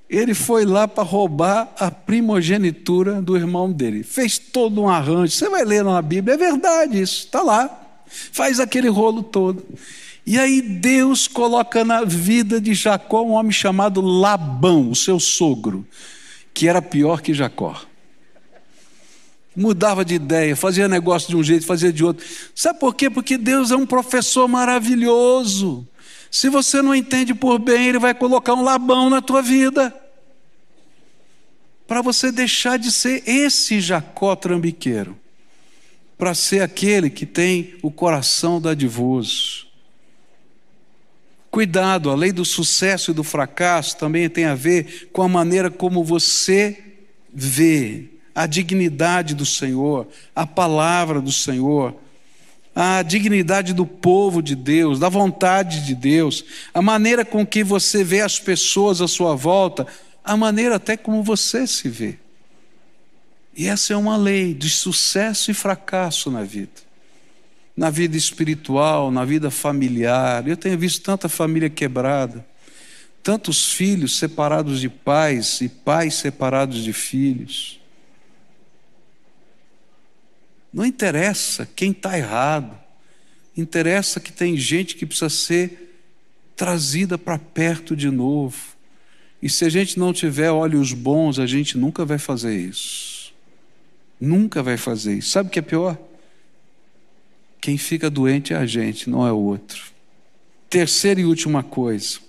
Ele 0.09 0.33
foi 0.33 0.63
lá 0.63 0.87
para 0.87 1.03
roubar 1.03 1.73
a 1.77 1.91
primogenitura 1.91 3.21
do 3.21 3.35
irmão 3.35 3.69
dele. 3.69 4.03
Fez 4.03 4.37
todo 4.37 4.81
um 4.81 4.87
arranjo. 4.87 5.33
Você 5.33 5.49
vai 5.49 5.65
ler 5.65 5.83
na 5.83 6.01
Bíblia, 6.01 6.35
é 6.35 6.37
verdade 6.37 7.01
isso, 7.01 7.25
está 7.25 7.41
lá. 7.41 8.01
Faz 8.31 8.59
aquele 8.59 8.87
rolo 8.87 9.21
todo. 9.21 9.65
E 10.25 10.39
aí 10.39 10.61
Deus 10.61 11.27
coloca 11.27 11.83
na 11.83 12.05
vida 12.05 12.61
de 12.61 12.73
Jacó 12.73 13.23
um 13.23 13.31
homem 13.31 13.51
chamado 13.51 13.99
Labão, 13.99 14.89
o 14.89 14.95
seu 14.95 15.19
sogro, 15.19 15.85
que 16.53 16.67
era 16.67 16.81
pior 16.81 17.21
que 17.21 17.33
Jacó. 17.33 17.81
Mudava 19.55 20.03
de 20.03 20.15
ideia, 20.15 20.55
fazia 20.55 20.87
negócio 20.87 21.29
de 21.29 21.35
um 21.35 21.43
jeito, 21.43 21.65
fazia 21.65 21.93
de 21.93 22.03
outro. 22.03 22.25
Sabe 22.55 22.79
por 22.79 22.95
quê? 22.95 23.09
Porque 23.09 23.37
Deus 23.37 23.71
é 23.71 23.75
um 23.75 23.85
professor 23.85 24.47
maravilhoso. 24.47 25.87
Se 26.31 26.49
você 26.49 26.81
não 26.81 26.95
entende 26.95 27.33
por 27.33 27.59
bem, 27.59 27.87
Ele 27.87 27.99
vai 27.99 28.13
colocar 28.13 28.53
um 28.53 28.63
Labão 28.63 29.09
na 29.09 29.21
tua 29.21 29.41
vida. 29.41 29.95
Para 31.87 32.01
você 32.01 32.31
deixar 32.31 32.77
de 32.77 32.91
ser 32.91 33.23
esse 33.27 33.79
Jacó 33.79 34.35
trambiqueiro 34.35 35.17
para 36.17 36.33
ser 36.33 36.61
aquele 36.61 37.09
que 37.09 37.25
tem 37.25 37.75
o 37.81 37.91
coração 37.91 38.61
dadivoso. 38.61 39.67
Cuidado, 41.53 42.09
a 42.09 42.15
lei 42.15 42.31
do 42.31 42.43
sucesso 42.43 43.11
e 43.11 43.13
do 43.13 43.23
fracasso 43.23 43.95
também 43.95 44.27
tem 44.27 44.45
a 44.45 44.55
ver 44.55 45.11
com 45.13 45.21
a 45.21 45.27
maneira 45.27 45.69
como 45.69 46.03
você 46.03 46.83
vê 47.31 48.05
a 48.33 48.47
dignidade 48.47 49.35
do 49.35 49.45
Senhor, 49.45 50.07
a 50.35 50.47
palavra 50.47 51.21
do 51.21 51.31
Senhor, 51.31 51.95
a 52.75 53.03
dignidade 53.03 53.71
do 53.71 53.85
povo 53.85 54.41
de 54.41 54.55
Deus, 54.55 54.97
da 54.97 55.09
vontade 55.09 55.85
de 55.85 55.93
Deus, 55.93 56.43
a 56.73 56.81
maneira 56.81 57.23
com 57.23 57.45
que 57.45 57.63
você 57.63 58.03
vê 58.03 58.21
as 58.21 58.39
pessoas 58.39 58.99
à 58.99 59.07
sua 59.07 59.35
volta, 59.35 59.85
a 60.23 60.35
maneira 60.35 60.77
até 60.77 60.97
como 60.97 61.21
você 61.21 61.67
se 61.67 61.87
vê. 61.87 62.17
E 63.55 63.67
essa 63.67 63.93
é 63.93 63.95
uma 63.95 64.17
lei 64.17 64.55
de 64.55 64.71
sucesso 64.71 65.51
e 65.51 65.53
fracasso 65.53 66.31
na 66.31 66.41
vida. 66.41 66.92
Na 67.75 67.89
vida 67.89 68.15
espiritual, 68.15 69.09
na 69.11 69.25
vida 69.25 69.49
familiar. 69.49 70.47
Eu 70.47 70.55
tenho 70.55 70.77
visto 70.77 71.01
tanta 71.01 71.27
família 71.27 71.69
quebrada, 71.69 72.45
tantos 73.23 73.71
filhos 73.71 74.17
separados 74.17 74.79
de 74.79 74.89
pais 74.89 75.61
e 75.61 75.69
pais 75.69 76.15
separados 76.15 76.83
de 76.83 76.93
filhos. 76.93 77.79
Não 80.73 80.85
interessa 80.85 81.67
quem 81.75 81.91
está 81.91 82.17
errado, 82.17 82.75
interessa 83.55 84.19
que 84.19 84.31
tem 84.31 84.57
gente 84.57 84.95
que 84.95 85.05
precisa 85.05 85.29
ser 85.29 85.83
trazida 86.55 87.17
para 87.17 87.37
perto 87.37 87.95
de 87.95 88.09
novo. 88.09 88.57
E 89.41 89.49
se 89.49 89.65
a 89.65 89.69
gente 89.69 89.99
não 89.99 90.13
tiver 90.13 90.49
olhos 90.49 90.93
bons, 90.93 91.37
a 91.37 91.45
gente 91.45 91.77
nunca 91.77 92.05
vai 92.05 92.17
fazer 92.17 92.57
isso. 92.57 93.33
Nunca 94.19 94.63
vai 94.63 94.77
fazer 94.77 95.15
isso. 95.15 95.31
Sabe 95.31 95.49
o 95.49 95.51
que 95.51 95.59
é 95.59 95.61
pior? 95.61 95.97
Quem 97.63 97.77
fica 97.77 98.09
doente 98.09 98.51
é 98.51 98.57
a 98.57 98.65
gente, 98.65 99.09
não 99.09 99.25
é 99.25 99.31
o 99.31 99.37
outro. 99.37 99.85
Terceira 100.69 101.21
e 101.21 101.25
última 101.25 101.63
coisa. 101.63 102.19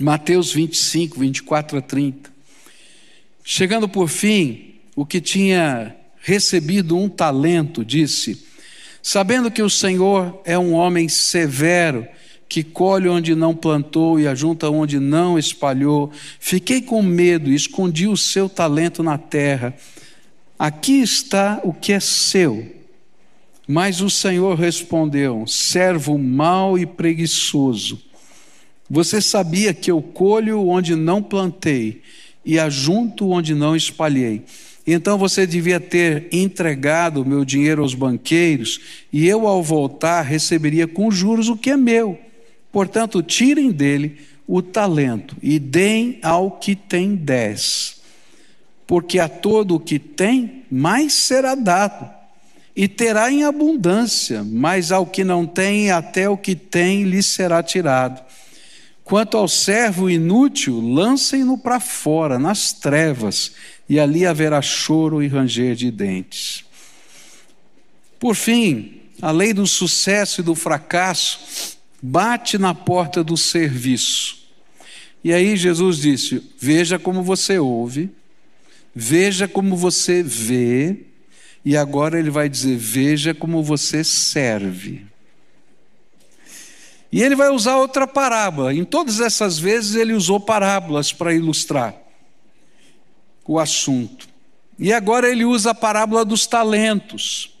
Mateus 0.00 0.52
25, 0.52 1.20
24 1.20 1.78
a 1.78 1.80
30. 1.80 2.28
Chegando 3.44 3.88
por 3.88 4.08
fim, 4.08 4.74
o 4.96 5.06
que 5.06 5.20
tinha 5.20 5.94
recebido 6.20 6.96
um 6.96 7.08
talento 7.08 7.84
disse: 7.84 8.44
Sabendo 9.00 9.52
que 9.52 9.62
o 9.62 9.70
Senhor 9.70 10.42
é 10.44 10.58
um 10.58 10.72
homem 10.72 11.08
severo, 11.08 12.04
que 12.48 12.64
colhe 12.64 13.08
onde 13.08 13.36
não 13.36 13.54
plantou 13.54 14.18
e 14.18 14.26
ajunta 14.26 14.68
onde 14.68 14.98
não 14.98 15.38
espalhou, 15.38 16.10
fiquei 16.40 16.82
com 16.82 17.04
medo 17.04 17.48
e 17.48 17.54
escondi 17.54 18.08
o 18.08 18.16
seu 18.16 18.48
talento 18.48 19.00
na 19.00 19.16
terra. 19.16 19.72
Aqui 20.58 21.00
está 21.00 21.60
o 21.62 21.72
que 21.72 21.92
é 21.92 22.00
seu. 22.00 22.77
Mas 23.68 24.00
o 24.00 24.08
Senhor 24.08 24.58
respondeu: 24.58 25.46
servo 25.46 26.16
mau 26.16 26.78
e 26.78 26.86
preguiçoso. 26.86 28.00
Você 28.88 29.20
sabia 29.20 29.74
que 29.74 29.90
eu 29.90 30.00
colho 30.00 30.66
onde 30.66 30.96
não 30.96 31.22
plantei 31.22 32.00
e 32.42 32.58
ajunto 32.58 33.28
onde 33.28 33.54
não 33.54 33.76
espalhei. 33.76 34.42
Então 34.86 35.18
você 35.18 35.46
devia 35.46 35.78
ter 35.78 36.28
entregado 36.32 37.20
o 37.20 37.24
meu 37.26 37.44
dinheiro 37.44 37.82
aos 37.82 37.92
banqueiros, 37.92 38.80
e 39.12 39.28
eu, 39.28 39.46
ao 39.46 39.62
voltar, 39.62 40.22
receberia 40.22 40.88
com 40.88 41.10
juros 41.10 41.50
o 41.50 41.56
que 41.56 41.68
é 41.68 41.76
meu. 41.76 42.18
Portanto, 42.72 43.22
tirem 43.22 43.70
dele 43.70 44.16
o 44.46 44.62
talento 44.62 45.36
e 45.42 45.58
deem 45.58 46.18
ao 46.22 46.52
que 46.52 46.74
tem 46.74 47.14
dez 47.14 47.98
porque 48.88 49.18
a 49.18 49.28
todo 49.28 49.74
o 49.74 49.80
que 49.80 49.98
tem, 49.98 50.64
mais 50.70 51.12
será 51.12 51.54
dado, 51.54 52.08
e 52.78 52.86
terá 52.86 53.28
em 53.28 53.42
abundância, 53.42 54.44
mas 54.44 54.92
ao 54.92 55.04
que 55.04 55.24
não 55.24 55.44
tem, 55.44 55.90
até 55.90 56.28
o 56.28 56.36
que 56.36 56.54
tem 56.54 57.02
lhe 57.02 57.20
será 57.24 57.60
tirado. 57.60 58.24
Quanto 59.02 59.36
ao 59.36 59.48
servo 59.48 60.08
inútil, 60.08 60.80
lancem-no 60.80 61.58
para 61.58 61.80
fora, 61.80 62.38
nas 62.38 62.72
trevas, 62.72 63.50
e 63.88 63.98
ali 63.98 64.24
haverá 64.24 64.62
choro 64.62 65.20
e 65.20 65.26
ranger 65.26 65.74
de 65.74 65.90
dentes. 65.90 66.64
Por 68.16 68.36
fim, 68.36 69.00
a 69.20 69.32
lei 69.32 69.52
do 69.52 69.66
sucesso 69.66 70.40
e 70.40 70.44
do 70.44 70.54
fracasso 70.54 71.76
bate 72.00 72.58
na 72.58 72.74
porta 72.74 73.24
do 73.24 73.36
serviço. 73.36 74.38
E 75.24 75.32
aí 75.32 75.56
Jesus 75.56 75.98
disse: 75.98 76.48
Veja 76.60 76.96
como 76.96 77.24
você 77.24 77.58
ouve, 77.58 78.08
Veja 79.00 79.46
como 79.46 79.76
você 79.76 80.24
vê, 80.24 81.04
e 81.64 81.76
agora 81.76 82.18
ele 82.18 82.30
vai 82.30 82.48
dizer: 82.48 82.76
veja 82.76 83.34
como 83.34 83.62
você 83.62 84.02
serve. 84.04 85.06
E 87.10 87.22
ele 87.22 87.34
vai 87.34 87.48
usar 87.48 87.76
outra 87.76 88.06
parábola. 88.06 88.74
Em 88.74 88.84
todas 88.84 89.20
essas 89.20 89.58
vezes 89.58 89.94
ele 89.94 90.12
usou 90.12 90.38
parábolas 90.38 91.12
para 91.12 91.34
ilustrar 91.34 91.94
o 93.46 93.58
assunto. 93.58 94.28
E 94.78 94.92
agora 94.92 95.28
ele 95.28 95.44
usa 95.44 95.70
a 95.70 95.74
parábola 95.74 96.24
dos 96.24 96.46
talentos. 96.46 97.54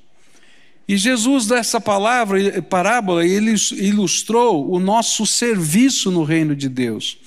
E 0.86 0.96
Jesus, 0.96 1.46
dessa 1.46 1.80
palavra, 1.80 2.62
parábola, 2.62 3.26
ele 3.26 3.54
ilustrou 3.72 4.70
o 4.70 4.78
nosso 4.78 5.26
serviço 5.26 6.10
no 6.10 6.24
reino 6.24 6.54
de 6.54 6.68
Deus. 6.68 7.18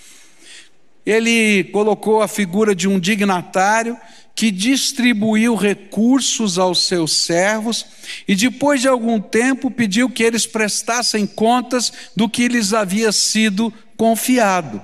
Ele 1.05 1.65
colocou 1.65 2.21
a 2.21 2.27
figura 2.27 2.73
de 2.73 2.87
um 2.87 2.99
dignatário 2.99 3.97
que 4.35 4.49
distribuiu 4.49 5.55
recursos 5.55 6.57
aos 6.57 6.85
seus 6.85 7.11
servos 7.11 7.85
e, 8.27 8.35
depois 8.35 8.81
de 8.81 8.87
algum 8.87 9.19
tempo, 9.19 9.69
pediu 9.69 10.09
que 10.09 10.23
eles 10.23 10.45
prestassem 10.45 11.27
contas 11.27 11.91
do 12.15 12.27
que 12.27 12.47
lhes 12.47 12.73
havia 12.73 13.11
sido 13.11 13.71
confiado. 13.95 14.81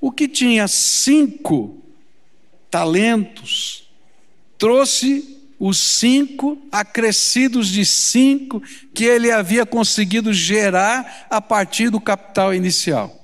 O 0.00 0.10
que 0.10 0.26
tinha 0.26 0.66
cinco 0.66 1.78
talentos 2.70 3.88
trouxe 4.58 5.38
os 5.58 5.78
cinco 5.78 6.58
acrescidos 6.72 7.68
de 7.68 7.84
cinco 7.84 8.62
que 8.94 9.04
ele 9.04 9.30
havia 9.30 9.66
conseguido 9.66 10.32
gerar 10.32 11.26
a 11.28 11.40
partir 11.40 11.90
do 11.90 12.00
capital 12.00 12.54
inicial. 12.54 13.14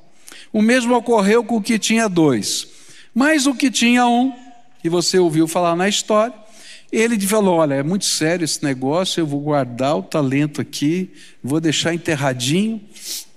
O 0.53 0.61
mesmo 0.61 0.95
ocorreu 0.95 1.43
com 1.43 1.57
o 1.57 1.62
que 1.62 1.79
tinha 1.79 2.09
dois. 2.09 2.69
Mas 3.14 3.47
o 3.47 3.55
que 3.55 3.71
tinha 3.71 4.07
um, 4.07 4.35
que 4.87 4.91
você 4.91 5.18
ouviu 5.18 5.49
falar 5.49 5.74
na 5.74 5.89
história, 5.89 6.32
ele 6.93 7.18
falou: 7.26 7.57
Olha, 7.57 7.74
é 7.74 7.82
muito 7.82 8.05
sério 8.05 8.45
esse 8.45 8.62
negócio, 8.62 9.20
eu 9.20 9.26
vou 9.26 9.41
guardar 9.41 9.97
o 9.97 10.03
talento 10.03 10.61
aqui, 10.61 11.11
vou 11.43 11.61
deixar 11.61 11.93
enterradinho, 11.93 12.80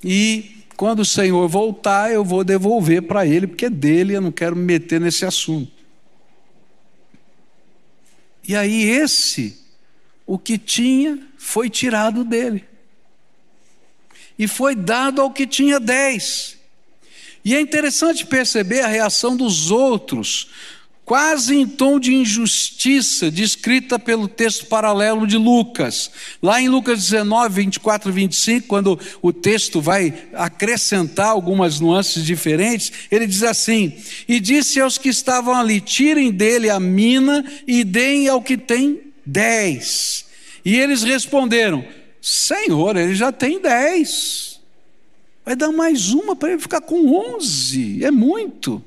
e 0.03 0.63
quando 0.77 0.99
o 0.99 1.05
Senhor 1.05 1.47
voltar, 1.49 2.11
eu 2.11 2.23
vou 2.23 2.43
devolver 2.43 3.01
para 3.01 3.25
ele, 3.25 3.47
porque 3.47 3.65
é 3.65 3.69
dele, 3.69 4.13
eu 4.13 4.21
não 4.21 4.31
quero 4.31 4.55
me 4.55 4.61
meter 4.61 5.01
nesse 5.01 5.25
assunto. 5.25 5.71
E 8.47 8.55
aí 8.55 8.83
esse, 8.83 9.59
o 10.27 10.37
que 10.37 10.55
tinha, 10.59 11.19
foi 11.35 11.67
tirado 11.67 12.23
dele. 12.23 12.63
E 14.37 14.47
foi 14.47 14.75
dado 14.75 15.19
ao 15.19 15.31
que 15.31 15.47
tinha 15.47 15.79
dez. 15.79 16.57
E 17.43 17.55
é 17.55 17.59
interessante 17.59 18.25
perceber 18.25 18.81
a 18.81 18.87
reação 18.87 19.35
dos 19.35 19.71
outros, 19.71 20.49
quase 21.09 21.55
em 21.55 21.65
tom 21.65 21.99
de 21.99 22.13
injustiça, 22.13 23.31
descrita 23.31 23.97
pelo 23.97 24.27
texto 24.27 24.67
paralelo 24.67 25.25
de 25.25 25.37
Lucas. 25.37 26.11
Lá 26.39 26.61
em 26.61 26.69
Lucas 26.69 27.01
19, 27.01 27.63
24 27.63 28.11
e 28.11 28.13
25, 28.13 28.67
quando 28.67 28.99
o 29.19 29.33
texto 29.33 29.81
vai 29.81 30.13
acrescentar 30.35 31.29
algumas 31.29 31.79
nuances 31.79 32.23
diferentes, 32.23 32.91
ele 33.09 33.25
diz 33.25 33.41
assim: 33.41 33.97
E 34.27 34.39
disse 34.39 34.79
aos 34.79 34.99
que 34.99 35.09
estavam 35.09 35.55
ali: 35.55 35.81
Tirem 35.81 36.31
dele 36.31 36.69
a 36.69 36.79
mina 36.79 37.43
e 37.65 37.83
deem 37.83 38.27
ao 38.27 38.39
que 38.39 38.55
tem 38.55 39.01
dez. 39.25 40.25
E 40.63 40.75
eles 40.75 41.01
responderam: 41.01 41.83
Senhor, 42.21 42.95
ele 42.95 43.15
já 43.15 43.31
tem 43.31 43.59
dez. 43.59 44.59
Vai 45.43 45.55
dar 45.55 45.71
mais 45.71 46.11
uma 46.11 46.35
para 46.35 46.51
ele 46.51 46.61
ficar 46.61 46.81
com 46.81 47.35
onze. 47.35 48.05
É 48.05 48.11
muito. 48.11 48.83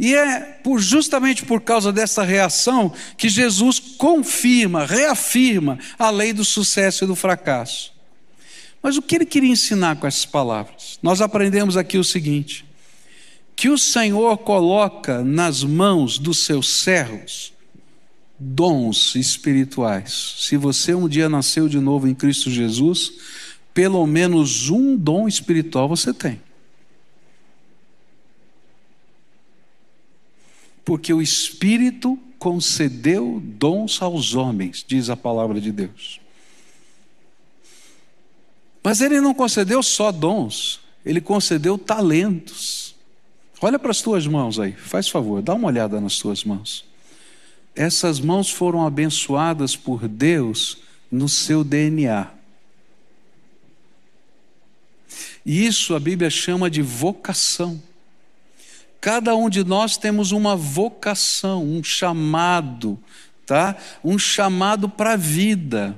E 0.00 0.14
é 0.14 0.40
por, 0.40 0.80
justamente 0.80 1.44
por 1.44 1.60
causa 1.60 1.92
dessa 1.92 2.22
reação 2.24 2.90
que 3.18 3.28
Jesus 3.28 3.78
confirma, 3.78 4.86
reafirma 4.86 5.78
a 5.98 6.08
lei 6.08 6.32
do 6.32 6.42
sucesso 6.42 7.04
e 7.04 7.06
do 7.06 7.14
fracasso. 7.14 7.92
Mas 8.82 8.96
o 8.96 9.02
que 9.02 9.14
ele 9.14 9.26
queria 9.26 9.50
ensinar 9.50 9.96
com 9.96 10.06
essas 10.06 10.24
palavras? 10.24 10.98
Nós 11.02 11.20
aprendemos 11.20 11.76
aqui 11.76 11.98
o 11.98 12.02
seguinte: 12.02 12.64
que 13.54 13.68
o 13.68 13.76
Senhor 13.76 14.38
coloca 14.38 15.22
nas 15.22 15.62
mãos 15.62 16.18
dos 16.18 16.46
seus 16.46 16.80
servos 16.80 17.52
dons 18.38 19.14
espirituais. 19.16 20.36
Se 20.38 20.56
você 20.56 20.94
um 20.94 21.06
dia 21.06 21.28
nasceu 21.28 21.68
de 21.68 21.78
novo 21.78 22.08
em 22.08 22.14
Cristo 22.14 22.50
Jesus, 22.50 23.12
pelo 23.74 24.06
menos 24.06 24.70
um 24.70 24.96
dom 24.96 25.28
espiritual 25.28 25.86
você 25.86 26.14
tem. 26.14 26.40
Porque 30.84 31.12
o 31.12 31.22
Espírito 31.22 32.18
concedeu 32.38 33.40
dons 33.44 34.00
aos 34.00 34.34
homens, 34.34 34.84
diz 34.86 35.10
a 35.10 35.16
palavra 35.16 35.60
de 35.60 35.70
Deus. 35.70 36.20
Mas 38.82 39.00
ele 39.00 39.20
não 39.20 39.34
concedeu 39.34 39.82
só 39.82 40.10
dons, 40.10 40.80
ele 41.04 41.20
concedeu 41.20 41.76
talentos. 41.76 42.94
Olha 43.60 43.78
para 43.78 43.90
as 43.90 44.00
tuas 44.00 44.26
mãos 44.26 44.58
aí, 44.58 44.72
faz 44.72 45.08
favor, 45.08 45.42
dá 45.42 45.54
uma 45.54 45.68
olhada 45.68 46.00
nas 46.00 46.18
tuas 46.18 46.44
mãos. 46.44 46.84
Essas 47.76 48.18
mãos 48.18 48.50
foram 48.50 48.86
abençoadas 48.86 49.76
por 49.76 50.08
Deus 50.08 50.78
no 51.10 51.28
seu 51.28 51.62
DNA. 51.62 52.30
E 55.44 55.66
isso 55.66 55.94
a 55.94 56.00
Bíblia 56.00 56.30
chama 56.30 56.70
de 56.70 56.82
vocação. 56.82 57.80
Cada 59.00 59.34
um 59.34 59.48
de 59.48 59.64
nós 59.64 59.96
temos 59.96 60.30
uma 60.30 60.54
vocação, 60.54 61.64
um 61.64 61.82
chamado, 61.82 62.98
tá? 63.46 63.74
Um 64.04 64.18
chamado 64.18 64.88
para 64.88 65.14
a 65.14 65.16
vida. 65.16 65.96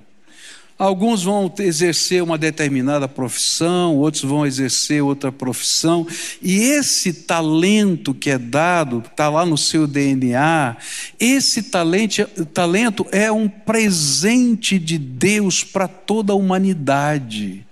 Alguns 0.79 1.23
vão 1.23 1.53
exercer 1.61 2.23
uma 2.23 2.37
determinada 2.37 3.07
profissão, 3.07 3.97
outros 3.97 4.23
vão 4.23 4.47
exercer 4.47 5.03
outra 5.03 5.31
profissão, 5.31 6.07
e 6.41 6.59
esse 6.59 7.13
talento 7.13 8.13
que 8.13 8.31
é 8.31 8.39
dado, 8.39 9.03
está 9.07 9.29
lá 9.29 9.47
no 9.47 9.57
seu 9.57 9.87
DNA, 9.87 10.77
esse 11.21 11.65
talento, 11.65 12.27
talento 12.47 13.07
é 13.13 13.31
um 13.31 13.49
presente 13.49 14.77
de 14.79 14.99
Deus 14.99 15.63
para 15.63 15.87
toda 15.87 16.33
a 16.33 16.37
humanidade. 16.37 17.65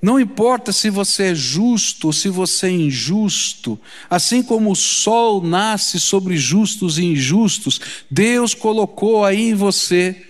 Não 0.00 0.20
importa 0.20 0.72
se 0.72 0.90
você 0.90 1.24
é 1.24 1.34
justo 1.34 2.08
ou 2.08 2.12
se 2.12 2.28
você 2.28 2.68
é 2.68 2.70
injusto, 2.70 3.78
assim 4.08 4.42
como 4.42 4.70
o 4.70 4.76
sol 4.76 5.42
nasce 5.42 5.98
sobre 5.98 6.36
justos 6.36 6.98
e 6.98 7.04
injustos, 7.04 7.80
Deus 8.08 8.54
colocou 8.54 9.24
aí 9.24 9.50
em 9.50 9.54
você 9.54 10.24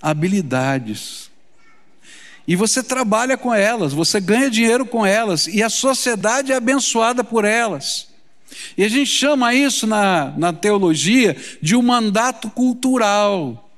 habilidades. 0.00 1.30
E 2.48 2.56
você 2.56 2.82
trabalha 2.82 3.36
com 3.36 3.54
elas, 3.54 3.92
você 3.92 4.18
ganha 4.20 4.50
dinheiro 4.50 4.86
com 4.86 5.04
elas, 5.04 5.46
e 5.46 5.62
a 5.62 5.68
sociedade 5.68 6.50
é 6.50 6.56
abençoada 6.56 7.22
por 7.22 7.44
elas. 7.44 8.08
E 8.76 8.84
a 8.84 8.88
gente 8.88 9.06
chama 9.06 9.54
isso 9.54 9.86
na, 9.86 10.32
na 10.36 10.52
teologia 10.52 11.36
de 11.60 11.76
um 11.76 11.82
mandato 11.82 12.50
cultural. 12.50 13.70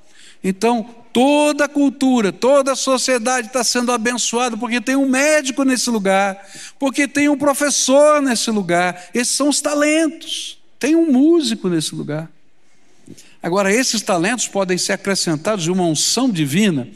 Então, 0.43 0.89
Toda 1.15 1.67
a 1.67 1.69
cultura, 1.69 2.33
toda 2.33 2.73
a 2.73 2.77
sociedade 2.77 3.47
está 3.47 3.63
sendo 3.63 3.93
abençoada 3.93 4.57
porque 4.57 4.81
tem 4.81 4.97
um 4.97 5.09
médico 5.09 5.63
nesse 5.63 5.89
lugar, 5.89 6.45
porque 6.77 7.07
tem 7.07 7.29
um 7.29 7.39
professor 7.39 8.21
nesse 8.21 8.51
lugar. 8.51 9.11
Esses 9.15 9.33
são 9.33 9.49
os 9.49 9.61
talentos. 9.61 10.59
Tem 10.77 10.97
um 10.97 11.13
músico 11.13 11.69
nesse 11.69 11.95
lugar. 11.95 12.29
Agora, 13.41 13.73
esses 13.73 14.03
talentos 14.03 14.49
podem 14.49 14.77
ser 14.77 14.95
acrescentados 14.95 15.63
de 15.63 15.71
uma 15.71 15.85
unção 15.85 16.29
divina, 16.29 16.89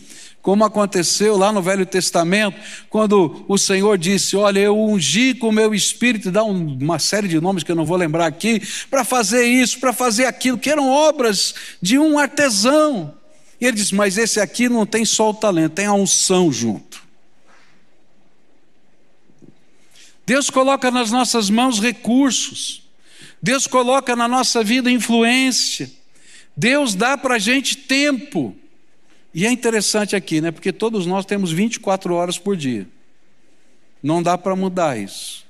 como 0.43 0.65
aconteceu 0.65 1.37
lá 1.37 1.53
no 1.53 1.63
Velho 1.63 1.87
Testamento, 1.87 2.59
quando 2.91 3.45
o 3.47 3.57
Senhor 3.57 3.97
disse: 3.97 4.35
Olha, 4.35 4.59
eu 4.59 4.77
ungi 4.77 5.33
com 5.33 5.51
o 5.51 5.53
meu 5.53 5.73
espírito, 5.73 6.33
dá 6.33 6.43
uma 6.43 6.99
série 6.99 7.29
de 7.29 7.41
nomes 7.41 7.63
que 7.63 7.71
eu 7.71 7.77
não 7.77 7.87
vou 7.87 7.97
lembrar 7.97 8.27
aqui, 8.27 8.61
para 8.91 9.05
fazer 9.05 9.45
isso, 9.45 9.79
para 9.79 9.93
fazer 9.93 10.25
aquilo, 10.25 10.59
que 10.59 10.71
eram 10.71 10.89
obras 10.89 11.55
de 11.81 12.01
um 12.01 12.19
artesão. 12.19 13.15
E 13.61 13.67
ele 13.67 13.77
diz: 13.77 13.93
Mas 13.93 14.17
esse 14.17 14.41
aqui 14.41 14.69
não 14.69 14.87
tem 14.87 15.05
só 15.05 15.31
o 15.31 15.35
talento, 15.35 15.73
tem 15.73 15.87
a 15.87 15.95
unção 15.95 16.53
junto. 16.53 17.07
Deus 20.25 20.51
coloca 20.51 20.91
nas 20.91 21.11
nossas 21.11 21.49
mãos 21.49 21.81
recursos, 21.81 22.83
Deus 23.43 23.67
coloca 23.67 24.15
na 24.15 24.29
nossa 24.29 24.63
vida 24.63 24.91
influência, 24.91 25.91
Deus 26.57 26.95
dá 26.95 27.17
para 27.17 27.37
a 27.37 27.39
gente 27.39 27.77
tempo. 27.77 28.55
E 29.33 29.47
é 29.47 29.51
interessante 29.51 30.17
aqui, 30.17 30.41
né? 30.41 30.51
Porque 30.51 30.73
todos 30.73 31.07
nós 31.07 31.25
temos 31.25 31.53
24 31.53 32.15
horas 32.15 32.39
por 32.39 32.57
dia. 32.57 32.89
Não 34.03 34.23
dá 34.23 34.37
para 34.37 34.57
mudar 34.57 34.99
isso. 34.99 35.47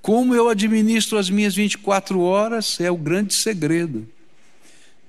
Como 0.00 0.34
eu 0.34 0.48
administro 0.48 1.18
as 1.18 1.28
minhas 1.28 1.54
24 1.54 2.20
horas 2.20 2.80
é 2.80 2.90
o 2.90 2.96
grande 2.96 3.34
segredo 3.34 4.08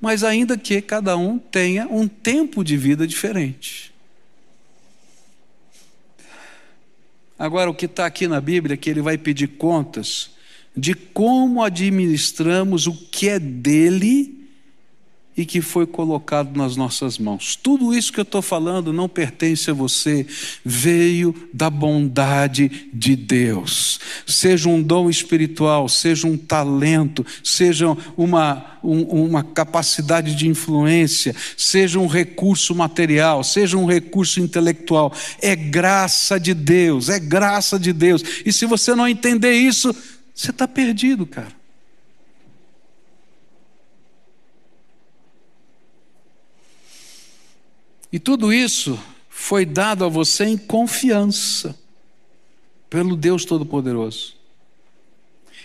mas 0.01 0.23
ainda 0.23 0.57
que 0.57 0.81
cada 0.81 1.15
um 1.15 1.37
tenha 1.37 1.87
um 1.87 2.07
tempo 2.07 2.63
de 2.63 2.75
vida 2.75 3.05
diferente. 3.05 3.93
Agora, 7.37 7.69
o 7.69 7.73
que 7.73 7.85
está 7.85 8.05
aqui 8.07 8.27
na 8.27 8.41
Bíblia 8.41 8.73
é 8.73 8.77
que 8.77 8.89
ele 8.89 9.01
vai 9.01 9.17
pedir 9.17 9.47
contas 9.47 10.31
de 10.75 10.95
como 10.95 11.63
administramos 11.63 12.87
o 12.87 12.93
que 12.93 13.29
é 13.29 13.39
dele 13.39 14.40
e 15.35 15.45
que 15.45 15.61
foi 15.61 15.85
colocado 15.85 16.57
nas 16.57 16.75
nossas 16.75 17.17
mãos. 17.17 17.55
Tudo 17.55 17.93
isso 17.93 18.11
que 18.11 18.19
eu 18.19 18.23
estou 18.23 18.41
falando 18.41 18.91
não 18.91 19.07
pertence 19.07 19.71
a 19.71 19.73
você, 19.73 20.25
veio 20.63 21.33
da 21.53 21.69
bondade 21.69 22.89
de 22.93 23.15
Deus. 23.15 23.99
Seja 24.27 24.67
um 24.67 24.81
dom 24.81 25.09
espiritual, 25.09 25.87
seja 25.87 26.27
um 26.27 26.37
talento, 26.37 27.25
seja 27.43 27.95
uma, 28.17 28.77
um, 28.83 29.01
uma 29.03 29.43
capacidade 29.43 30.35
de 30.35 30.47
influência, 30.47 31.33
seja 31.55 31.97
um 31.97 32.07
recurso 32.07 32.75
material, 32.75 33.43
seja 33.43 33.77
um 33.77 33.85
recurso 33.85 34.41
intelectual, 34.41 35.13
é 35.41 35.55
graça 35.55 36.39
de 36.39 36.53
Deus, 36.53 37.07
é 37.07 37.19
graça 37.19 37.79
de 37.79 37.93
Deus. 37.93 38.21
E 38.45 38.51
se 38.51 38.65
você 38.65 38.93
não 38.93 39.07
entender 39.07 39.53
isso, 39.53 39.95
você 40.35 40.51
está 40.51 40.67
perdido, 40.67 41.25
cara. 41.25 41.60
E 48.11 48.19
tudo 48.19 48.51
isso 48.51 48.99
foi 49.29 49.65
dado 49.65 50.03
a 50.03 50.09
você 50.09 50.45
em 50.45 50.57
confiança 50.57 51.77
pelo 52.89 53.15
Deus 53.15 53.45
Todo-Poderoso. 53.45 54.35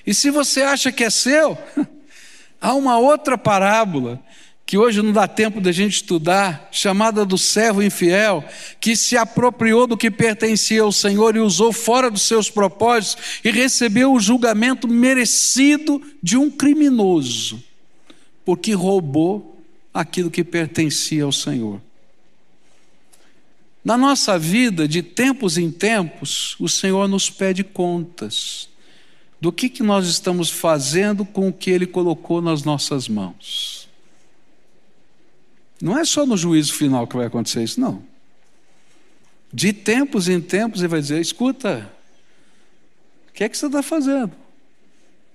E 0.06 0.14
se 0.14 0.30
você 0.30 0.62
acha 0.62 0.92
que 0.92 1.02
é 1.02 1.10
seu, 1.10 1.58
há 2.60 2.72
uma 2.74 2.98
outra 2.98 3.36
parábola 3.36 4.22
que 4.64 4.76
hoje 4.76 5.00
não 5.00 5.12
dá 5.12 5.28
tempo 5.28 5.60
da 5.60 5.70
gente 5.70 5.94
estudar, 5.94 6.68
chamada 6.72 7.24
do 7.24 7.38
servo 7.38 7.82
infiel, 7.82 8.44
que 8.80 8.96
se 8.96 9.16
apropriou 9.16 9.86
do 9.86 9.96
que 9.96 10.10
pertencia 10.10 10.82
ao 10.82 10.90
Senhor 10.90 11.36
e 11.36 11.38
usou 11.40 11.72
fora 11.72 12.10
dos 12.10 12.22
seus 12.22 12.50
propósitos 12.50 13.40
e 13.44 13.50
recebeu 13.52 14.12
o 14.12 14.18
julgamento 14.18 14.88
merecido 14.88 16.02
de 16.20 16.36
um 16.36 16.50
criminoso, 16.50 17.62
porque 18.44 18.72
roubou 18.72 19.56
aquilo 19.94 20.32
que 20.32 20.42
pertencia 20.42 21.22
ao 21.22 21.32
Senhor. 21.32 21.80
Na 23.86 23.96
nossa 23.96 24.36
vida, 24.36 24.88
de 24.88 25.00
tempos 25.00 25.56
em 25.56 25.70
tempos, 25.70 26.56
o 26.58 26.68
Senhor 26.68 27.06
nos 27.06 27.30
pede 27.30 27.62
contas 27.62 28.68
do 29.40 29.52
que, 29.52 29.68
que 29.68 29.80
nós 29.80 30.08
estamos 30.08 30.50
fazendo 30.50 31.24
com 31.24 31.46
o 31.46 31.52
que 31.52 31.70
Ele 31.70 31.86
colocou 31.86 32.42
nas 32.42 32.64
nossas 32.64 33.08
mãos. 33.08 33.88
Não 35.80 35.96
é 35.96 36.04
só 36.04 36.26
no 36.26 36.36
juízo 36.36 36.74
final 36.74 37.06
que 37.06 37.16
vai 37.16 37.26
acontecer 37.26 37.62
isso, 37.62 37.80
não. 37.80 38.02
De 39.52 39.72
tempos 39.72 40.28
em 40.28 40.40
tempos 40.40 40.80
ele 40.80 40.88
vai 40.88 41.00
dizer: 41.00 41.20
escuta, 41.20 41.88
o 43.28 43.32
que 43.34 43.44
é 43.44 43.48
que 43.48 43.56
você 43.56 43.66
está 43.66 43.84
fazendo? 43.84 44.32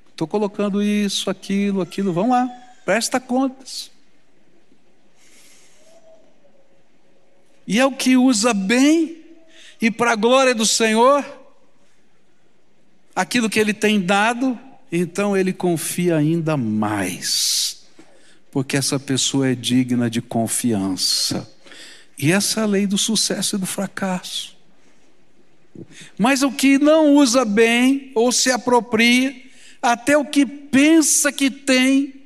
Estou 0.09 0.27
colocando 0.27 0.83
isso, 0.83 1.29
aquilo, 1.29 1.79
aquilo, 1.79 2.11
vamos 2.11 2.31
lá, 2.31 2.47
presta 2.83 3.17
contas. 3.17 3.89
E 7.71 7.79
é 7.79 7.85
o 7.85 7.93
que 7.93 8.17
usa 8.17 8.53
bem 8.53 9.23
e 9.81 9.89
para 9.89 10.11
a 10.11 10.15
glória 10.17 10.53
do 10.53 10.65
Senhor 10.65 11.23
aquilo 13.15 13.49
que 13.49 13.57
ele 13.57 13.73
tem 13.73 14.01
dado, 14.01 14.59
então 14.91 15.37
ele 15.37 15.53
confia 15.53 16.17
ainda 16.17 16.57
mais 16.57 17.81
porque 18.51 18.75
essa 18.75 18.99
pessoa 18.99 19.47
é 19.47 19.55
digna 19.55 20.09
de 20.09 20.21
confiança. 20.21 21.49
E 22.17 22.33
essa 22.33 22.59
é 22.59 22.63
a 22.63 22.67
lei 22.67 22.85
do 22.85 22.97
sucesso 22.97 23.55
e 23.55 23.59
do 23.59 23.65
fracasso. 23.65 24.57
Mas 26.17 26.43
o 26.43 26.51
que 26.51 26.77
não 26.77 27.15
usa 27.15 27.45
bem 27.45 28.11
ou 28.13 28.29
se 28.33 28.51
apropria, 28.51 29.33
até 29.81 30.17
o 30.17 30.25
que 30.25 30.45
pensa 30.45 31.31
que 31.31 31.49
tem, 31.49 32.25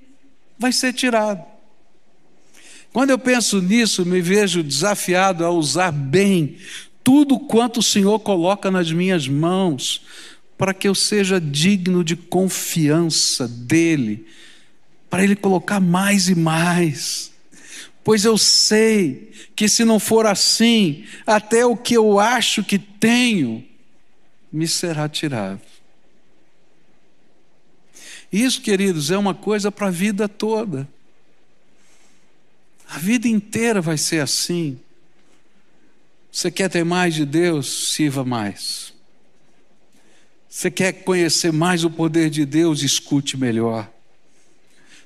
vai 0.57 0.73
ser 0.73 0.91
tirado. 0.93 1.54
Quando 2.95 3.09
eu 3.09 3.19
penso 3.19 3.61
nisso, 3.61 4.05
me 4.05 4.21
vejo 4.21 4.63
desafiado 4.63 5.43
a 5.43 5.49
usar 5.49 5.91
bem 5.91 6.55
tudo 7.03 7.37
quanto 7.37 7.81
o 7.81 7.83
Senhor 7.83 8.17
coloca 8.19 8.71
nas 8.71 8.89
minhas 8.89 9.27
mãos, 9.27 10.01
para 10.57 10.73
que 10.73 10.87
eu 10.87 10.95
seja 10.95 11.37
digno 11.37 12.05
de 12.05 12.15
confiança 12.15 13.49
dEle 13.49 14.25
para 15.09 15.25
Ele 15.25 15.35
colocar 15.35 15.81
mais 15.81 16.29
e 16.29 16.35
mais. 16.35 17.33
Pois 18.01 18.23
eu 18.23 18.37
sei 18.37 19.29
que 19.53 19.67
se 19.67 19.83
não 19.83 19.99
for 19.99 20.25
assim, 20.25 21.03
até 21.27 21.65
o 21.65 21.75
que 21.75 21.97
eu 21.97 22.17
acho 22.17 22.63
que 22.63 22.79
tenho 22.79 23.61
me 24.49 24.69
será 24.69 25.09
tirado. 25.09 25.59
Isso, 28.31 28.61
queridos, 28.61 29.11
é 29.11 29.17
uma 29.17 29.33
coisa 29.33 29.69
para 29.69 29.87
a 29.87 29.91
vida 29.91 30.29
toda. 30.29 30.94
A 32.89 32.97
vida 32.97 33.27
inteira 33.27 33.81
vai 33.81 33.97
ser 33.97 34.21
assim. 34.21 34.79
Você 36.31 36.51
quer 36.51 36.69
ter 36.69 36.83
mais 36.83 37.13
de 37.13 37.25
Deus? 37.25 37.93
Sirva 37.93 38.23
mais. 38.25 38.93
Você 40.49 40.71
quer 40.71 40.91
conhecer 40.91 41.51
mais 41.51 41.83
o 41.83 41.89
poder 41.89 42.29
de 42.29 42.45
Deus? 42.45 42.81
Escute 42.81 43.37
melhor. 43.37 43.89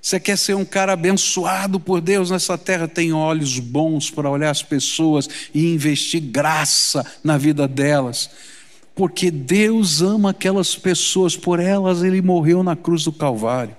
Você 0.02 0.20
quer 0.20 0.38
ser 0.38 0.56
um 0.56 0.64
cara 0.64 0.94
abençoado 0.94 1.80
por 1.80 2.00
Deus 2.02 2.30
nessa 2.30 2.58
terra? 2.58 2.88
Tem 2.88 3.12
olhos 3.12 3.60
bons 3.60 4.10
para 4.10 4.30
olhar 4.30 4.50
as 4.50 4.64
pessoas 4.64 5.28
e 5.54 5.74
investir 5.74 6.22
graça 6.22 7.06
na 7.24 7.38
vida 7.38 7.68
delas. 7.68 8.30
Porque 8.96 9.30
Deus 9.30 10.02
ama 10.02 10.32
aquelas 10.32 10.76
pessoas, 10.76 11.36
por 11.36 11.60
elas 11.60 12.04
Ele 12.04 12.22
morreu 12.22 12.64
na 12.64 12.76
cruz 12.76 13.04
do 13.04 13.12
Calvário. 13.12 13.76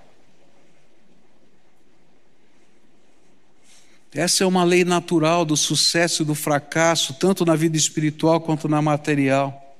Essa 4.13 4.43
é 4.43 4.47
uma 4.47 4.65
lei 4.65 4.85
natural 4.85 5.45
do 5.45 5.57
sucesso 5.57 6.23
e 6.23 6.27
do 6.27 6.35
fracasso, 6.35 7.15
tanto 7.15 7.45
na 7.45 7.55
vida 7.55 7.77
espiritual 7.77 8.41
quanto 8.41 8.69
na 8.69 8.83
material. 8.83 9.77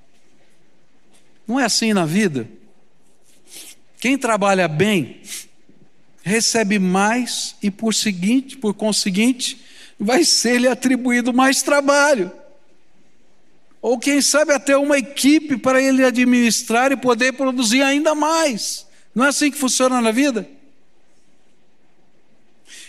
Não 1.47 1.59
é 1.59 1.65
assim 1.65 1.93
na 1.93 2.07
vida? 2.07 2.49
Quem 3.99 4.17
trabalha 4.17 4.69
bem, 4.69 5.21
recebe 6.23 6.79
mais 6.79 7.57
e 7.61 7.71
por 7.71 7.93
seguinte, 7.93 8.57
por 8.57 8.73
conseguinte, 8.73 9.61
vai 9.99 10.25
ser 10.25 10.61
lhe 10.61 10.69
atribuído 10.69 11.33
mais 11.33 11.63
trabalho. 11.63 12.31
Ou 13.83 13.99
quem 13.99 14.23
sabe 14.23 14.53
até 14.53 14.77
uma 14.77 14.99
equipe 14.99 15.57
para 15.57 15.83
ele 15.83 16.05
administrar 16.05 16.93
e 16.93 16.97
poder 16.97 17.33
produzir 17.33 17.83
ainda 17.83 18.15
mais. 18.15 18.87
Não 19.15 19.25
é 19.25 19.29
assim 19.29 19.51
que 19.51 19.59
funciona 19.59 20.01
na 20.01 20.13
vida? 20.13 20.49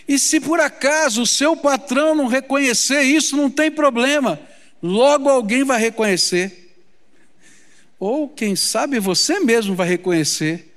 E 0.06 0.18
se 0.18 0.40
por 0.40 0.60
acaso 0.60 1.22
o 1.22 1.26
seu 1.26 1.56
patrão 1.56 2.14
não 2.14 2.26
reconhecer 2.26 3.02
isso, 3.02 3.36
não 3.36 3.50
tem 3.50 3.70
problema. 3.70 4.38
Logo 4.82 5.28
alguém 5.28 5.64
vai 5.64 5.80
reconhecer. 5.80 6.74
Ou 7.98 8.28
quem 8.28 8.56
sabe 8.56 8.98
você 8.98 9.38
mesmo 9.40 9.74
vai 9.76 9.88
reconhecer 9.88 10.72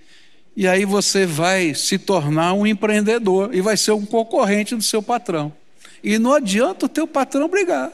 e 0.55 0.67
aí 0.67 0.85
você 0.85 1.25
vai 1.25 1.73
se 1.73 1.97
tornar 1.97 2.53
um 2.53 2.65
empreendedor 2.65 3.53
e 3.53 3.61
vai 3.61 3.75
ser 3.75 3.91
um 3.91 4.05
concorrente 4.05 4.75
do 4.75 4.83
seu 4.83 5.03
patrão. 5.03 5.51
E 6.03 6.17
não 6.17 6.33
adianta 6.33 6.85
o 6.85 6.89
teu 6.89 7.05
patrão 7.05 7.49
brigar. 7.49 7.91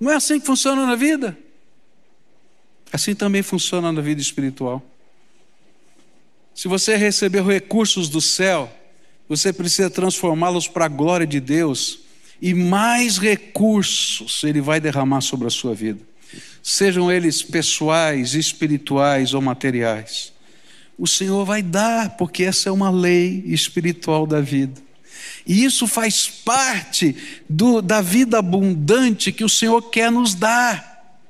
Não 0.00 0.10
é 0.10 0.16
assim 0.16 0.40
que 0.40 0.46
funciona 0.46 0.84
na 0.84 0.96
vida? 0.96 1.38
Assim 2.92 3.14
também 3.14 3.42
funciona 3.42 3.92
na 3.92 4.00
vida 4.00 4.20
espiritual. 4.20 4.82
Se 6.64 6.68
você 6.68 6.96
recebeu 6.96 7.44
recursos 7.44 8.08
do 8.08 8.22
céu, 8.22 8.74
você 9.28 9.52
precisa 9.52 9.90
transformá-los 9.90 10.66
para 10.66 10.86
a 10.86 10.88
glória 10.88 11.26
de 11.26 11.38
Deus, 11.38 11.98
e 12.40 12.54
mais 12.54 13.18
recursos 13.18 14.42
Ele 14.42 14.62
vai 14.62 14.80
derramar 14.80 15.20
sobre 15.20 15.46
a 15.46 15.50
sua 15.50 15.74
vida 15.74 16.00
sejam 16.62 17.12
eles 17.12 17.42
pessoais, 17.42 18.32
espirituais 18.32 19.34
ou 19.34 19.42
materiais. 19.42 20.32
O 20.98 21.06
Senhor 21.06 21.44
vai 21.44 21.62
dar, 21.62 22.16
porque 22.16 22.44
essa 22.44 22.70
é 22.70 22.72
uma 22.72 22.88
lei 22.88 23.42
espiritual 23.44 24.26
da 24.26 24.40
vida. 24.40 24.80
E 25.46 25.62
isso 25.66 25.86
faz 25.86 26.26
parte 26.26 27.14
do, 27.46 27.82
da 27.82 28.00
vida 28.00 28.38
abundante 28.38 29.30
que 29.30 29.44
o 29.44 29.50
Senhor 29.50 29.82
quer 29.90 30.10
nos 30.10 30.34
dar. 30.34 31.20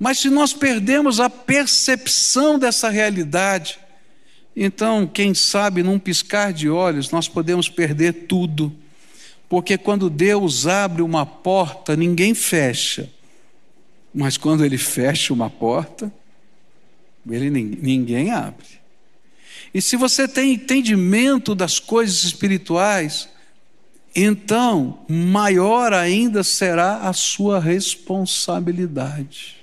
Mas 0.00 0.20
se 0.20 0.30
nós 0.30 0.54
perdemos 0.54 1.20
a 1.20 1.28
percepção 1.28 2.58
dessa 2.58 2.88
realidade, 2.88 3.78
então, 4.56 5.06
quem 5.06 5.34
sabe, 5.34 5.82
num 5.82 5.98
piscar 5.98 6.50
de 6.50 6.70
olhos, 6.70 7.10
nós 7.10 7.28
podemos 7.28 7.68
perder 7.68 8.12
tudo. 8.26 8.72
Porque 9.50 9.76
quando 9.76 10.08
Deus 10.08 10.66
abre 10.66 11.02
uma 11.02 11.26
porta, 11.26 11.94
ninguém 11.94 12.34
fecha. 12.34 13.10
Mas 14.14 14.38
quando 14.38 14.64
ele 14.64 14.78
fecha 14.78 15.34
uma 15.34 15.50
porta, 15.50 16.10
ele, 17.28 17.50
ninguém 17.50 18.30
abre. 18.30 18.66
E 19.74 19.82
se 19.82 19.94
você 19.94 20.26
tem 20.26 20.54
entendimento 20.54 21.54
das 21.54 21.78
coisas 21.78 22.24
espirituais, 22.24 23.28
então 24.14 25.04
maior 25.06 25.92
ainda 25.92 26.42
será 26.42 27.00
a 27.00 27.12
sua 27.12 27.60
responsabilidade, 27.60 29.56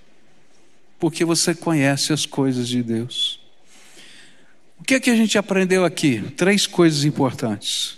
porque 1.00 1.26
você 1.26 1.56
conhece 1.56 2.14
as 2.14 2.28
coisas 2.28 2.70
de 2.70 2.84
Deus. 2.84 3.43
O 4.84 4.86
que 4.86 4.96
é 4.96 5.00
que 5.00 5.10
a 5.10 5.16
gente 5.16 5.38
aprendeu 5.38 5.86
aqui? 5.86 6.22
Três 6.36 6.68
coisas 6.68 7.06
importantes. 7.06 7.98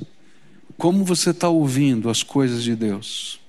Como 0.78 1.04
você 1.04 1.32
está 1.32 1.50
ouvindo 1.50 2.12
as 2.12 2.22
coisas 2.22 2.62
de 2.62 2.76
Deus? 2.76 3.40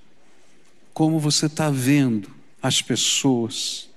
Como 0.94 1.20
você 1.20 1.44
está 1.44 1.68
vendo 1.68 2.30
as 2.62 2.80
pessoas 2.80 3.90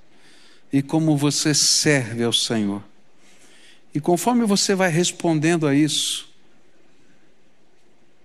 e 0.73 0.81
como 0.81 1.15
você 1.15 1.53
serve 1.53 2.21
ao 2.21 2.33
Senhor. 2.33 2.83
E 3.95 4.01
conforme 4.01 4.45
você 4.45 4.75
vai 4.75 4.89
respondendo 4.89 5.65
a 5.65 5.73
isso, 5.73 6.27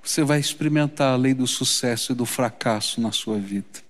você 0.02 0.24
vai 0.24 0.40
experimentar 0.40 1.14
a 1.14 1.16
lei 1.16 1.32
do 1.32 1.46
sucesso 1.46 2.10
e 2.10 2.14
do 2.16 2.26
fracasso 2.26 3.00
na 3.00 3.12
sua 3.12 3.38
vida. 3.38 3.83